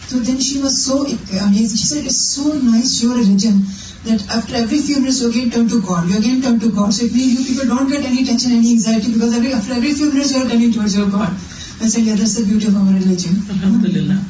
تو 0.09 0.19
then 0.27 0.41
she 0.41 0.59
was 0.59 0.79
so 0.79 1.03
amazing 1.41 2.09
so 2.13 2.53
nice 2.63 3.03
your 3.03 3.17
religion 3.17 3.61
that 4.07 4.25
after 4.31 4.55
every 4.57 4.79
few 4.81 4.97
minutes 4.97 5.21
you 5.21 5.29
again 5.29 5.51
turn 5.51 5.69
to 5.69 5.81
God, 5.83 6.09
you 6.09 6.19
again 6.19 6.41
turn 6.41 6.59
to 6.61 6.71
God. 6.71 6.95
So 6.95 7.07
it 7.07 7.13
means 7.13 7.33
you 7.35 7.45
people 7.45 7.69
don't 7.69 7.89
get 7.89 8.05
any 8.05 8.25
tension, 8.25 8.53
any 8.53 8.73
anxiety 8.73 9.13
because 9.13 9.37
every, 9.37 9.53
after 9.53 9.73
every 9.75 9.93
few 9.93 10.13
minutes 10.13 10.33
you 10.33 10.43
are 10.43 10.49
turning 10.49 10.73
towards 10.73 10.97
your 10.97 11.09
God. 11.09 11.31
I 11.79 11.89
said, 11.89 12.05
yeah, 12.05 12.15
that's 12.15 12.35
the 12.35 12.45
beauty 12.45 12.69
of 12.69 12.77
our 12.77 12.93
religion. 12.95 13.43
Alhamdulillah. 13.51 14.21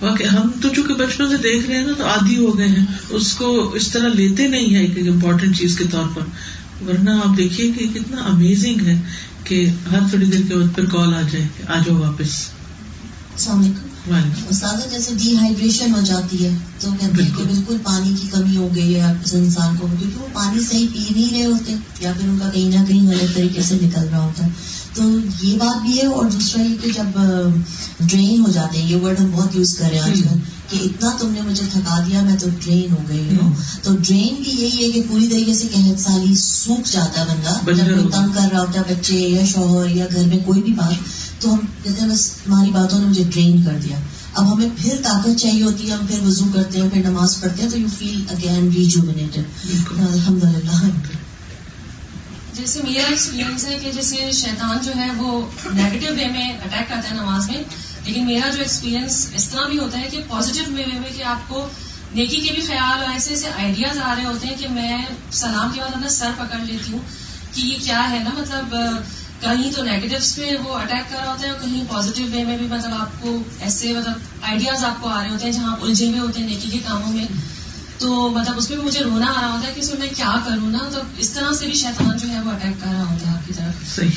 واقع 0.00 0.24
ہم 0.26 0.48
تو 0.62 0.68
چونکہ 0.68 0.94
بچپن 0.94 1.28
سے 1.28 1.36
دیکھ 1.42 1.66
رہے 1.66 1.76
ہیں 1.76 1.84
نا 1.86 1.92
تو 1.98 2.04
عادی 2.04 2.36
ہو 2.38 2.56
گئے 2.58 2.66
ہیں 2.68 2.84
اس 3.10 3.32
کو 3.34 3.46
اس 3.76 3.88
طرح 3.88 4.14
لیتے 4.14 4.46
نہیں 4.48 4.74
ہیں 4.74 4.80
ایک 4.80 5.08
امپورٹینٹ 5.08 5.56
چیز 5.58 5.76
کے 5.78 5.84
طور 5.90 6.06
پر 6.14 6.22
ورنہ 6.86 7.10
آپ 7.24 7.36
دیکھیے 7.36 7.70
کہ 7.72 7.86
کتنا 7.94 8.24
امیزنگ 8.30 8.86
ہے 8.86 8.96
کہ 9.44 9.64
ہر 9.92 10.08
تھوڑی 10.10 10.26
دیر 10.26 10.42
کے 10.48 10.54
بعد 10.54 10.74
پھر 10.74 10.84
کال 10.86 11.14
آ 11.14 11.20
جائے 11.32 11.44
آ 11.68 11.78
جاؤ 11.86 11.96
واپس 11.96 12.34
السلام 13.34 13.58
علیکم 13.58 14.12
استاد 14.48 14.92
جیسے 14.92 15.14
ڈی 15.22 15.36
ہائیڈریشن 15.36 15.94
ہو 15.94 16.00
جاتی 16.04 16.44
ہے 16.44 16.50
تو 16.80 16.90
کہتے 17.00 17.22
ہیں 17.22 17.30
کہ 17.36 17.44
بالکل۔ 17.44 17.76
پانی 17.82 18.14
کی 18.20 18.28
کمی 18.30 18.56
ہو 18.56 18.68
گئی 18.74 18.94
ہے 18.94 19.12
انسان 19.32 19.76
کو 19.80 19.86
کیونکہ 19.98 20.22
وہ 20.22 20.26
پانی 20.32 20.60
صحیح 20.60 20.86
پی 20.92 21.04
نہیں 21.10 21.30
رہے 21.32 21.44
ہوتے 21.44 21.74
یا 22.00 22.12
پھر 22.20 22.28
ان 22.28 22.38
کا 22.42 22.50
کہیں 22.50 22.78
نہ 22.78 22.84
کہیں 22.88 23.06
غلط 23.06 23.34
طریقے 23.34 23.62
سے 23.62 23.74
نکل 23.82 24.08
رہا 24.10 24.24
ہوتا۔ 24.24 24.46
ہے 24.46 24.50
تو 24.94 25.02
یہ 25.42 25.56
بات 25.58 25.82
بھی 25.82 25.98
ہے 25.98 26.06
اور 26.06 26.24
دوسرا 26.24 26.62
یہ 26.62 26.76
کہ 26.82 26.90
جب 26.90 27.18
ڈرین 28.00 28.40
ہو 28.40 28.50
جاتے 28.52 28.82
ہیں 28.82 28.90
یہ 28.90 28.96
ورڈ 28.96 29.20
ہم 29.20 29.30
بہت 29.32 29.56
یوز 29.56 29.74
کر 29.78 29.84
رہے 29.84 29.98
ہیں 29.98 30.10
آج 30.10 30.22
کل 30.22 30.38
کہ 30.70 30.78
اتنا 30.84 31.10
تم 31.20 31.30
نے 31.30 31.40
مجھے 31.40 31.66
تھکا 31.72 32.04
دیا 32.08 32.22
میں 32.22 32.36
تو 32.38 32.48
ڈرین 32.64 32.92
ہو 32.92 33.02
گئی 33.08 33.36
ہوں۔ 33.42 33.52
تو 33.82 33.94
ڈرین 33.96 34.42
بھی 34.42 34.52
یہی 34.52 34.84
ہے 34.84 34.90
کہ 34.90 35.02
پوری 35.10 35.28
طریقے 35.28 35.54
سے 35.54 35.68
کہ 35.74 35.92
سالی 35.98 36.34
سوکھ 36.34 36.92
جاتا 36.92 37.20
ہے 37.20 37.26
بندہ۔ 37.26 37.82
جب 37.84 38.04
وہ 38.04 38.10
تنگ 38.10 38.32
کر 38.34 38.48
رہا 38.52 38.60
ہوتا 38.60 38.80
ہے 38.80 38.94
بچے 38.94 39.18
یا 39.18 39.44
شوہر 39.44 39.96
یا 39.96 40.06
گھر 40.14 40.22
میں 40.26 40.38
کوئی 40.44 40.62
بھی 40.62 40.72
بات 40.72 40.94
تو 41.40 41.54
ہم 41.54 41.58
کہتے 41.82 42.00
ہیں 42.00 42.08
بس 42.08 42.30
ہماری 42.46 42.70
باتوں 42.70 42.98
نے 42.98 43.06
مجھے 43.06 43.24
ڈرین 43.24 43.62
کر 43.64 43.78
دیا۔ 43.82 43.96
اب 44.34 44.52
ہمیں 44.52 44.68
پھر 44.78 44.96
طاقت 45.02 45.40
چاہیے 45.40 45.62
ہوتی 45.62 45.88
ہے 45.88 45.94
ہم 45.94 46.06
پھر 46.06 46.18
وضو 46.22 46.44
کرتے 46.54 46.80
ہیں 46.80 46.90
پھر 46.90 47.02
نماز 47.04 47.40
پڑھتے 47.40 47.62
ہیں 47.62 47.70
تو 47.70 47.78
یو 47.78 47.88
فیل 47.98 48.24
اگین 48.30 48.70
ریجومنیٹڈ 48.74 49.70
الحمد 49.98 50.44
للہ 50.44 50.88
جیسے 52.54 52.80
میرا 52.82 53.06
ایکسپیرینس 53.08 53.64
ہے 53.64 53.78
کہ 53.82 53.90
جیسے 53.92 54.30
شیطان 54.32 54.78
جو 54.84 54.92
ہے 54.96 55.08
وہ 55.16 55.40
نیگیٹو 55.72 56.14
وے 56.14 56.24
میں 56.24 56.52
اٹیک 56.52 56.88
کرتا 56.88 57.10
ہے 57.10 57.14
نماز 57.14 57.50
میں 57.50 57.62
لیکن 58.04 58.26
میرا 58.26 58.50
جو 58.50 58.58
ایکسپیرینس 58.58 59.28
اس 59.34 59.48
طرح 59.48 59.68
بھی 59.68 59.78
ہوتا 59.78 59.98
ہے 59.98 60.08
کہ 60.10 60.20
پازیٹیو 60.28 60.64
وے 60.76 60.84
میں 60.86 61.10
کہ 61.16 61.22
آپ 61.22 61.48
کو 61.48 61.66
نیکی 62.14 62.36
کے 62.36 62.52
بھی 62.54 62.62
خیال 62.62 63.02
اور 63.02 63.12
ایسے 63.12 63.30
ایسے 63.30 63.48
آئیڈیاز 63.56 63.98
آ 63.98 64.14
رہے 64.14 64.24
ہوتے 64.24 64.46
ہیں 64.46 64.54
کہ 64.60 64.68
میں 64.68 64.98
سلام 65.32 65.70
کے 65.74 65.80
بعد 65.80 65.88
اپنا 65.94 66.08
سر 66.08 66.30
پکڑ 66.38 66.58
لیتی 66.64 66.92
ہوں 66.92 66.98
کہ 67.52 67.60
یہ 67.60 67.76
کیا 67.82 68.10
ہے 68.10 68.18
نا؟ 68.18 68.30
مطلب 68.38 68.74
کہیں 69.40 69.72
تو 69.72 69.84
نیگیٹوس 69.84 70.38
میں 70.38 70.52
وہ 70.64 70.74
اٹیک 70.74 71.10
کر 71.10 71.16
رہا 71.24 71.32
ہوتا 71.32 71.46
ہے 71.46 71.52
اور 71.52 71.60
کہیں 71.60 71.84
پازیٹیو 71.88 72.26
وے 72.32 72.44
میں 72.44 72.58
بھی 72.58 72.66
مطلب 72.66 72.90
آپ 72.98 73.22
کو 73.22 73.42
ایسے 73.60 73.92
مطلب 73.92 74.12
آئیڈیاز 74.42 74.84
آپ 74.84 75.02
کو 75.02 75.08
آ 75.08 75.22
رہے 75.22 75.30
ہوتے 75.30 75.44
ہیں 75.44 75.52
جہاں 75.52 75.72
آپ 75.72 75.84
الجھے 75.84 76.08
ہوئے 76.08 76.18
ہوتے 76.18 76.40
ہیں 76.40 76.48
نیکی 76.48 76.70
کے 76.70 76.78
کاموں 76.78 77.12
میں۔ 77.12 77.26
تو 77.98 78.28
مطلب 78.28 78.54
اس 78.56 78.70
میں 78.70 78.78
بھی 78.78 78.86
مجھے 78.86 79.00
رونا 79.00 79.26
آ 79.26 79.40
رہا 79.40 79.52
ہوتا 79.52 79.68
ہے 79.68 79.72
کہ 79.74 79.80
اس 79.80 79.90
میں 79.90 79.98
میں 79.98 80.08
کیا 80.16 80.34
کروں 80.44 80.70
نا؟ 80.70 80.78
تو 80.78 81.00
اس 81.18 81.30
طرح 81.30 81.52
سے 81.52 81.64
بھی 81.64 81.74
شیطان 81.74 82.16
جو 82.16 82.28
ہے 82.28 82.40
وہ 82.40 82.50
اٹیک 82.50 82.84
کر 82.84 82.90
رہا 82.92 83.10
ہوتا 83.10 83.30
ہے 83.30 83.36
آپ 83.36 83.48
کی 83.48 83.54
طرف۔ 83.54 83.96
صحیح۔ 83.96 84.08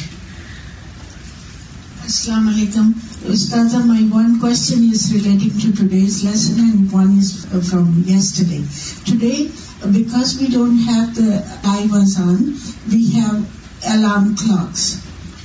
السلام 2.03 2.47
علیکم۔ 2.47 2.91
استاد 3.23 3.73
my 3.85 4.09
one 4.11 4.39
question 4.39 4.89
is 4.93 5.11
relating 5.11 5.49
to 5.49 5.71
today's 5.77 6.23
lesson 6.23 6.59
and 6.59 6.93
one 6.93 7.19
is 7.19 7.33
from 7.69 8.01
yes 8.07 8.33
today 8.33 8.61
today 9.03 9.47
because 9.85 10.41
we 10.41 10.45
don't 10.53 10.89
have 10.89 11.03
the 11.17 11.71
I 11.71 11.83
was 11.89 12.17
on 12.17 12.51
we 12.87 13.05
have 13.13 13.37
alarm 13.83 14.35
clocks 14.35 14.95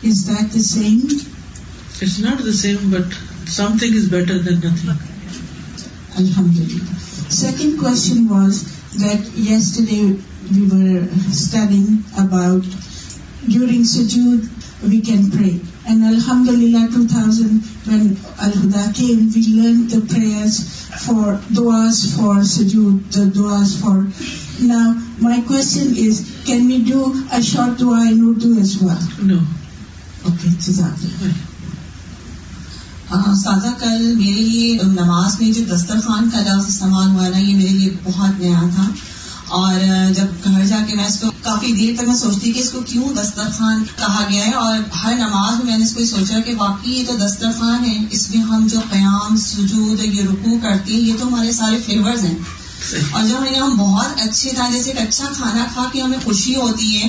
is 0.02 0.26
that 0.26 0.54
the 0.54 0.62
same 0.62 0.98
it's 2.02 2.18
not 2.18 2.44
the 2.44 2.52
same 2.52 2.90
but 2.90 3.14
something 3.78 3.96
is 3.96 4.08
better 4.10 4.38
than 4.38 4.58
nothing 4.58 5.10
الحمد 6.16 6.58
للہ 6.58 7.30
second 7.30 7.78
question 7.80 8.26
was 8.28 8.62
that 9.00 9.38
yes 9.40 9.72
today 9.76 10.00
we 10.50 10.64
were 10.70 11.06
studying 11.30 12.18
about 12.20 12.66
during 13.46 13.84
سجود 13.84 14.46
we 14.82 15.00
can 15.00 15.28
pray 15.30 15.56
and 15.84 16.04
الحمد 16.04 16.48
للہ 16.48 16.86
two 16.94 17.06
thousand 17.10 17.88
one 17.88 18.12
Al-Huda 18.38 18.90
came 18.94 19.28
we 19.34 19.42
learn 19.42 19.82
the 19.92 20.00
prayers 20.08 20.60
for 21.00 21.34
دعاز 21.56 22.04
for 22.14 22.42
سجود 22.48 23.14
the 23.14 23.24
دعاز 23.34 23.76
for 23.80 24.00
Now, 24.60 24.94
my 25.18 25.40
question 25.40 25.96
is, 25.96 26.42
can 26.46 26.68
we 26.68 26.84
do 26.84 27.26
a 27.32 27.42
short 27.42 27.78
dua 27.78 28.02
in 28.02 28.22
Urdu 28.22 28.58
as 28.58 28.80
well? 28.80 29.00
No. 29.20 29.40
Jazakallah. 30.28 31.32
سادہ 33.34 33.70
کل 33.80 34.14
میرے 34.16 34.40
لیے 34.40 34.78
نماز 34.82 35.40
میں 35.40 35.52
جو 35.52 35.76
دسترخوان 35.76 36.30
کا 36.30 36.40
لفظ 36.40 36.66
استعمال 36.68 37.08
ہوا 37.10 37.28
نا 37.28 37.38
یہ 37.38 37.56
میرے 37.56 37.68
لیے 37.68 37.96
بہت 38.04 38.40
نیا 38.40 38.60
تھا۔ 38.74 38.86
اور 39.48 39.74
جب 40.14 40.24
گھر 40.44 40.66
جا 40.66 40.76
کے 40.86 40.96
میں 40.96 41.04
اس 41.04 41.18
کو 41.18 41.30
کافی 41.42 41.72
دیر 41.72 41.94
تک 41.98 42.08
میں 42.08 42.16
سوچتی 42.16 42.52
کہ 42.52 42.60
اس 42.60 42.70
کو 42.70 42.80
کیوں 42.80 43.14
دسترخوان 43.22 43.84
کہا 43.96 44.24
گیا 44.30 44.46
ہے 44.46 44.52
اور 44.52 44.78
ہر 45.04 45.14
نماز 45.14 45.54
میں 45.54 45.64
میں 45.64 45.78
نے 45.78 45.84
اس 45.84 45.94
کو 45.94 46.04
سوچا 46.04 46.40
کہ 46.40 46.54
واقعی 46.58 46.92
یہ 46.92 47.04
تو 47.06 47.16
دسترخوان 47.16 47.84
ہے 47.84 47.98
اس 48.10 48.30
میں 48.34 48.44
ہم 48.44 48.66
جو 48.66 48.80
قیام 48.90 49.36
سجود 49.36 50.04
یہ 50.04 50.22
رکو 50.22 50.58
کرتے 50.62 50.92
ہیں 50.92 51.00
یہ 51.00 51.14
تو 51.20 51.28
ہمارے 51.28 51.52
سارے 51.52 51.76
فلیورز 51.86 52.24
ہیں۔ 52.24 52.38
اور 53.10 53.24
جب 53.24 53.64
ہم 53.64 53.76
بہت 53.76 54.22
اچھے 54.22 54.50
طرح 54.56 54.70
جیسے 54.70 54.90
ایک 54.90 55.08
اچھا 55.08 55.28
کھانا 55.36 55.64
کھا 55.74 55.84
کے 55.92 56.02
ہمیں 56.02 56.18
خوشی 56.24 56.56
ہوتی 56.56 57.02
ہے۔ 57.02 57.08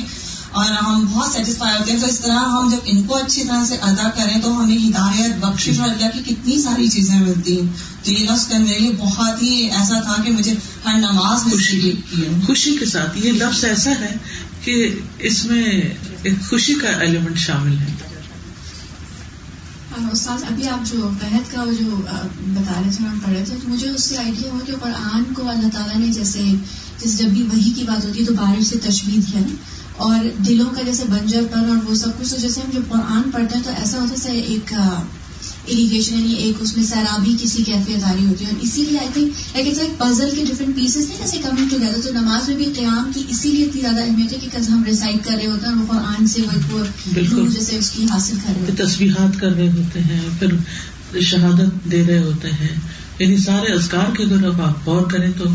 اور 0.53 0.65
ہم 0.65 1.05
بہت 1.05 1.31
سیٹسفائی 1.31 1.75
ہوتے 1.79 1.91
ہیں۔ 1.91 1.99
تو 1.99 2.05
اس 2.05 2.19
طرح 2.19 2.39
ہم 2.39 2.69
جب 2.71 2.77
ان 2.85 3.03
کو 3.03 3.15
اچھی 3.15 3.43
طرح 3.43 3.65
سے 3.65 3.75
ادا 3.81 4.09
کریں 4.09 4.41
تو 4.41 4.63
ہمیں 4.63 4.77
ہدایت 4.77 5.45
بخش 5.45 5.69
اور 5.79 5.89
اللہ 5.89 6.09
کی 6.13 6.35
کتنی 6.35 6.61
ساری 6.61 6.87
چیزیں 6.87 7.19
ملتی 7.19 7.61
ہیں۔ 7.61 7.67
تو 8.03 8.11
یہ 8.11 8.29
لفظ 8.29 8.53
میرے 8.53 8.79
لیے 8.79 8.91
بہت 8.91 9.41
ہی 9.41 9.47
ایسا 9.47 9.99
تھا 9.99 10.23
کہ 10.23 10.31
مجھے 10.31 10.53
ہر 10.85 10.97
نماز 10.97 11.43
میں 11.43 11.51
خوشی 11.51 11.91
خوشی 12.47 12.77
کے 12.77 12.85
ساتھ 12.85 13.17
یہ 13.17 13.31
لفظ 13.31 13.65
ایسا 13.65 13.91
ہے 13.91 14.17
کہ 14.61 14.99
اس 15.19 15.45
میں 15.45 15.63
ایک 16.23 16.49
خوشی 16.49 16.73
کا 16.73 16.87
ایلیمنٹ 16.87 17.37
شامل 17.37 17.77
ہے۔ 17.77 17.95
استاد 20.11 20.43
ابھی 20.51 20.69
آپ 20.69 20.93
جو 20.93 21.09
قحط 21.21 21.51
کا 21.51 21.63
جو 21.79 22.01
بتا 22.39 22.81
رہے 22.81 22.89
تھے 22.97 23.05
ہم 23.05 23.19
پڑھ 23.19 23.33
رہے 23.33 23.43
تھے 23.45 23.55
تو 23.63 23.69
مجھے 23.69 23.89
اس 23.89 24.03
سے 24.03 24.17
آئیڈیا 24.17 24.51
ہوا 24.51 24.59
کہ 24.65 24.73
قرآن 24.81 25.33
کو 25.33 25.49
اللہ 25.49 25.67
تعالیٰ 25.73 25.95
نے 25.95 26.07
جیسے 26.07 26.39
جیسے 27.03 27.23
جب 27.23 27.29
بھی 27.29 27.43
وہی 27.43 27.71
کی 27.71 27.83
بات 27.83 28.05
ہوتی 28.05 28.19
ہے 28.19 28.25
تو 28.25 28.33
بارش 28.33 28.65
سے 28.65 28.75
تشویح 28.77 29.21
کیا 29.31 29.41
اور 29.97 30.19
دلوں 30.47 30.65
کا 30.65 30.81
جیسے 30.81 31.03
بنجر 31.09 31.41
پر 31.51 31.57
اور 31.57 31.89
وہ 31.89 31.95
سب 31.95 32.09
کچھ 32.19 32.41
جیسے 32.41 32.61
ہم 32.61 32.69
جب 32.73 32.81
قرآن 32.89 33.31
پڑھتے 33.31 33.55
ہیں 33.57 33.63
تو 33.63 33.69
ایسا 33.77 33.99
ہوتا 33.99 34.29
ہے 34.29 34.37
ایک 34.37 34.73
اریگیشن 35.67 36.15
یعنی 36.15 36.33
ایک 36.33 36.55
اس 36.59 36.77
میں 36.77 36.85
سیرابی 36.85 37.35
کسی 37.41 37.63
کیفیت 37.63 38.03
آ 38.03 38.13
رہی 38.13 38.25
ہوتی 38.25 38.45
ہے۔ 38.45 38.49
اور 38.49 38.59
اسی 38.63 38.81
لیے 38.81 38.99
I 38.99 39.07
think 39.13 39.55
like 39.55 39.67
it's 39.67 39.97
puzzle 39.97 40.29
کے 40.35 40.45
ڈفرنٹ 40.45 40.75
پیسز 40.75 40.93
تھے 40.93 41.15
جیسے 41.19 41.37
کمنگ 41.37 41.69
ٹوگیدر 41.69 41.99
تو 42.03 42.13
نماز 42.13 42.49
میں 42.49 42.57
بھی 42.57 42.65
قیام 42.65 43.11
کی 43.15 43.23
اسی 43.29 43.49
لیے 43.49 43.65
اتنی 43.65 43.81
زیادہ 43.81 44.03
اہمیت 44.03 44.33
ہے 44.33 44.37
کہ 44.37 44.71
ہم 44.71 44.83
ریسائٹ 44.83 45.25
کر 45.25 45.35
رہے 45.35 45.45
ہوتے 45.45 45.67
ہیں 45.67 45.75
وہ 45.75 45.85
قرآن 45.87 46.27
سے 46.27 46.41
وہ 46.71 46.83
جیسے 47.47 47.77
اس 47.77 47.89
کی 47.89 48.05
حاصل 48.11 48.37
کر 48.47 48.53
رہے 48.55 48.61
ہیں۔ 48.61 48.85
تصویرات 48.85 49.39
کر 49.39 49.51
رہے 49.51 49.69
ہوتے 49.69 49.99
ہیں 49.99 50.21
پھر 50.39 51.21
شہادت 51.21 51.91
دے 51.91 52.03
رہے 52.07 52.19
ہوتے 52.19 52.49
ہیں۔ 52.49 52.79
یعنی 53.19 53.37
سارے 53.37 53.73
ازکار 53.73 54.15
کے 54.15 54.23
اگر 54.23 54.47
آپ 54.63 54.87
غور 54.87 55.01
کریں 55.01 55.31
تو 55.37 55.45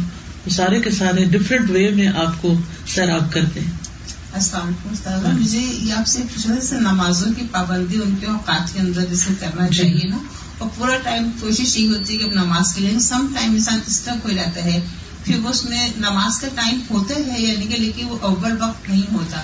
سارے 0.51 0.81
کے 0.81 0.91
سارے 0.91 1.25
ڈفرینٹ 1.25 1.71
وے 1.71 1.91
میں 1.91 2.07
آپ 2.07 2.43
کو 2.43 2.55
سیراب 2.95 3.33
کرتے 3.33 3.61
ہیں۔ 3.61 3.88
السلام 4.33 4.67
علیکم 4.67 5.41
مجھے 5.41 5.59
یہ 5.59 5.93
آپ 5.93 6.07
سے 6.07 6.23
پوچھنا 6.23 6.55
جیسے 6.55 6.77
نمازوں 6.77 7.33
کی 7.37 7.43
پابندی 7.51 7.97
ان 7.97 8.15
کے 8.21 8.27
اوقات 8.27 8.73
کے 8.73 8.81
اندر 8.81 9.05
جیسے 9.05 9.33
کرنا 9.41 9.69
جی۔ 9.69 9.77
چاہیے 9.77 10.09
نا 10.09 10.17
اور 10.59 10.69
پورا 10.77 10.97
ٹائم 11.03 11.31
کوشش 11.41 11.77
یہی 11.77 11.89
ہوتی 11.89 12.15
ہے 12.15 12.19
کہ 12.19 12.35
نماز 12.35 12.75
کے 12.75 12.81
لیے 12.81 12.99
سم 12.99 13.27
ٹائم 13.35 13.53
انسان 13.53 13.79
اسٹک 13.87 14.25
ہو 14.25 14.31
جاتا 14.31 14.65
ہے 14.65 14.81
پھر 15.25 15.39
وہ 15.39 15.49
اس 15.49 15.65
میں 15.65 15.89
نماز 15.97 16.39
کا 16.39 16.49
ٹائم 16.55 16.81
ہوتا 16.91 17.15
ہے 17.15 17.41
یعنی 17.43 17.67
کہ 17.67 17.77
لیکن 17.79 18.07
وہ 18.09 18.19
اوور 18.21 18.51
وقت 18.61 18.89
نہیں 18.89 19.15
ہوتا۔ 19.15 19.43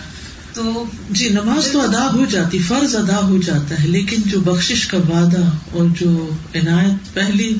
تو 0.52 0.84
جی 1.10 1.28
نماز 1.28 1.72
تو 1.72 1.80
ادا 1.80 2.06
ہو 2.12 2.24
جاتی 2.30 2.58
فرض 2.58 2.96
ادا 2.96 3.18
ہو 3.18 3.38
جاتا 3.46 3.82
ہے 3.82 3.88
لیکن 3.88 4.22
جو 4.26 4.40
بخش 4.40 4.86
کا 4.86 4.98
وعدہ 5.08 5.42
اور 5.72 5.86
جو 6.00 6.30
عنایت 6.54 7.14
پہلی 7.14 7.54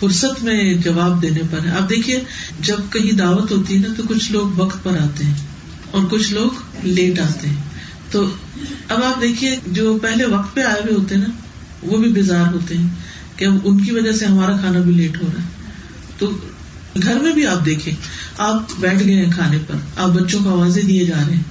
فرصت 0.00 0.42
میں 0.42 0.74
جواب 0.74 1.22
دینے 1.22 1.42
پر 1.50 1.64
ہے۔ 1.64 1.70
آپ 1.70 1.90
دیکھیے 1.90 2.24
جب 2.60 2.76
کہیں 2.90 3.12
دعوت 3.12 3.50
ہوتی 3.52 3.74
ہے 3.74 3.88
نا 3.88 3.94
تو 3.96 4.02
کچھ 4.08 4.32
لوگ 4.32 4.60
وقت 4.60 4.84
پر 4.84 4.98
آتے 4.98 5.24
ہیں۔ 5.24 5.53
اور 5.94 6.02
کچھ 6.10 6.32
لوگ 6.32 6.50
لیٹ 6.82 7.20
آتے 7.20 7.48
ہیں۔ 7.48 7.62
تو 8.10 8.26
اب 8.88 9.04
آپ 9.04 9.20
دیکھیے، 9.20 9.56
جو 9.66 9.98
پہلے 10.02 10.24
وقت 10.24 10.54
پہ 10.54 10.62
آئے 10.62 10.80
ہوئے 10.80 10.94
ہوتے 10.94 11.14
ہیں 11.14 11.22
نا، 11.22 11.34
وہ 11.82 11.98
بھی 11.98 12.08
بیزار 12.08 12.54
ہوتے 12.54 12.76
ہیں 12.76 12.88
کہ 13.36 13.44
ان 13.64 13.84
کی 13.84 13.92
وجہ 13.92 14.12
سے 14.12 14.26
ہمارا 14.26 14.56
کھانا 14.56 14.78
بھی 14.78 14.92
لیٹ 14.92 15.22
ہو 15.22 15.26
رہا 15.34 15.42
ہے۔ 15.42 15.48
تو 16.18 16.30
گھر 17.02 17.18
میں 17.18 17.32
بھی 17.32 17.46
آپ 17.46 17.66
دیکھیں، 17.66 17.92
آپ 18.38 18.80
بیٹھ 18.80 19.04
گئے 19.04 19.24
ہیں 19.24 19.32
کھانے 19.32 19.58
پر، 19.66 19.74
آپ 19.96 20.08
بچوں 20.08 20.40
کو 20.44 20.50
آوازیں 20.50 20.82
دیے 20.82 21.04
جا 21.04 21.22
رہے 21.28 21.34
ہیں۔ 21.34 21.42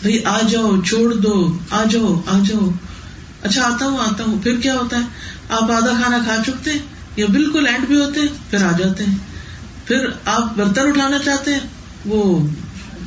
بھائی، 0.00 0.24
آ 0.24 0.40
جاؤ، 0.40 0.80
چھوڑ 0.86 1.14
دو، 1.14 1.58
آ 1.70 1.84
جاؤ 1.90 2.20
آ 2.26 2.38
جاؤ۔ 2.48 2.70
اچھا 3.42 3.62
آتا 3.62 3.86
ہوں 3.86 3.98
آتا 3.98 4.24
ہوں۔ 4.24 4.42
پھر 4.42 4.60
کیا 4.60 4.74
ہوتا 4.74 4.96
ہے؟ 4.96 5.02
آپ 5.48 5.70
آدھا 5.70 6.00
کھانا 6.02 6.18
کھا 6.24 6.42
چکتے 6.46 6.70
ہیں 6.70 6.78
یا 7.16 7.26
بالکل 7.32 7.66
اینڈ 7.66 7.86
بھی 7.86 7.96
ہوتے 7.96 8.20
ہیں، 8.20 8.28
پھر 8.50 8.64
آ 8.64 8.72
جاتے 8.78 9.04
ہیں۔ 9.04 9.16
پھر 9.84 10.06
آپ 10.24 10.56
برتن 10.56 10.88
اٹھانا 10.88 11.18
چاہتے 11.24 11.52
ہیں، 11.52 11.60
وہ 12.06 12.46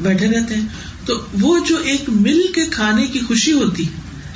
بیٹھے 0.01 0.27
رہتے 0.27 0.55
ہیں۔ 0.55 0.67
تو 1.05 1.25
وہ 1.41 1.59
جو 1.69 1.77
ایک 1.77 2.03
مل 2.07 2.41
کے 2.55 2.65
کھانے 2.65 3.07
کی 3.07 3.19
خوشی 3.19 3.53
ہوتی 3.53 3.83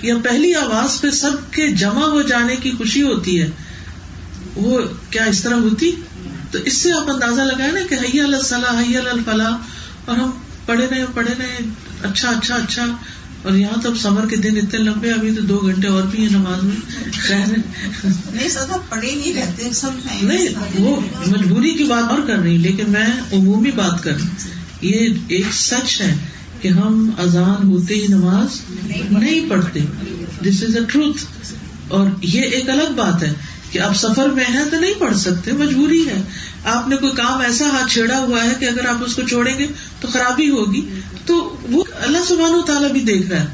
یا 0.01 0.15
پہلی 0.23 0.55
آواز 0.55 1.01
پہ 1.01 1.09
سب 1.09 1.53
کے 1.53 1.67
جمع 1.67 2.05
ہو 2.05 2.21
جانے 2.21 2.55
کی 2.55 2.71
خوشی 2.71 3.01
ہوتی 3.01 3.41
ہے 3.41 3.49
وہ 4.55 4.79
کیا 5.09 5.23
اس 5.23 5.43
طرح 5.43 5.55
ہوتی؟ 5.55 5.91
تو 6.51 6.59
اس 6.65 6.77
سے 6.77 6.91
آپ 6.91 7.11
اندازہ 7.11 7.41
لگائے 7.41 7.71
نا 7.71 7.79
کہ 7.89 7.95
حیا 7.95 8.23
اللہ 8.23 8.79
حیا 8.79 8.99
الفلاح 9.11 9.57
اور 10.05 10.17
ہم 10.17 10.31
پڑھے 10.65 10.87
رہے 10.91 11.05
پڑھے 11.13 11.33
رہے 11.39 11.57
اچھا 12.03 12.29
اچھا 12.29 12.55
اچھا۔ 12.55 12.85
اور 13.41 13.53
یہاں 13.53 13.81
تو 13.81 13.95
سمر 13.95 14.27
کے 14.27 14.35
دن 14.35 14.57
اتنے 14.57 14.79
لمبے 14.79 15.11
ابھی 15.11 15.35
تو 15.35 15.41
دو 15.41 15.57
گھنٹے 15.57 15.87
اور 15.87 16.03
بھی 16.03 16.23
ہیں 16.23 16.29
نماز 16.31 16.63
میں۔ 16.63 16.75
پڑھے 18.89 19.15
نہیں 19.15 19.33
رہتے 19.33 19.69
نہیں 20.21 20.47
وہ 20.79 21.01
مجبوری 21.27 21.73
کی 21.73 21.83
بات 21.83 22.11
اور 22.11 22.19
کر 22.27 22.35
رہی 22.35 22.57
لیکن 22.57 22.91
میں 22.91 23.07
عمومی 23.33 23.71
بات 23.71 24.03
کر 24.03 24.11
رہی۔ 24.11 24.25
یہ 24.81 25.07
ایک 25.27 25.45
سچ 25.53 26.01
ہے 26.01 26.15
کہ 26.61 26.67
ہم 26.67 27.11
اذان 27.17 27.67
ہوتے 27.67 27.93
ہی 27.95 28.07
نماز 28.07 28.47
نہیں 29.11 29.49
پڑھتے۔ 29.49 29.79
دس 30.45 30.63
از 30.63 30.75
اے 30.75 30.81
ٹروتھ 30.87 31.25
اور 31.87 32.07
یہ 32.21 32.41
ایک 32.41 32.69
الگ 32.69 32.93
بات 32.95 33.23
ہے 33.23 33.33
کہ 33.71 33.79
آپ 33.79 33.97
سفر 33.97 34.29
میں 34.29 34.45
ہیں 34.45 34.63
تو 34.71 34.79
نہیں 34.79 34.93
پڑھ 34.99 35.17
سکتے، 35.17 35.51
مجبوری 35.51 36.07
ہے۔ 36.07 36.21
آپ 36.63 36.87
نے 36.87 36.95
کوئی 36.97 37.11
کام 37.11 37.39
ایسا 37.39 37.65
ہاتھ 37.69 37.93
چھیڑا 37.93 38.19
ہوا 38.19 38.43
ہے 38.43 38.53
کہ 38.59 38.65
اگر 38.65 38.85
آپ 38.85 39.03
اس 39.05 39.15
کو 39.15 39.21
چھوڑیں 39.21 39.57
گے 39.59 39.67
تو 39.99 40.07
خرابی 40.07 40.49
ہوگی۔ 40.49 40.81
تو 41.25 41.57
وہ 41.71 41.83
اللہ 42.01 42.17
سبحانہ 42.27 42.55
و 42.55 42.61
تعالیٰ 42.61 42.91
بھی 42.91 43.01
دیکھ 43.01 43.27
رہا 43.27 43.41
ہے۔ 43.41 43.47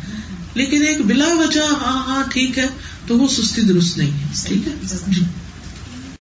لیکن 0.54 0.82
ایک 0.82 1.06
بلا 1.06 1.34
وجہ 1.34 1.62
ہاں 1.62 2.06
ہاں 2.06 2.24
ٹھیک 2.30 2.60
ہے، 2.60 2.68
تو 3.08 3.18
وہ 3.18 3.28
سستی 3.28 3.62
درست 3.62 3.98
نہیں 3.98 4.12
ہے۔ 4.12 4.28
ٹھیک 4.48 4.68
ہے؟ 4.68 4.98
جی۔ 5.08 5.22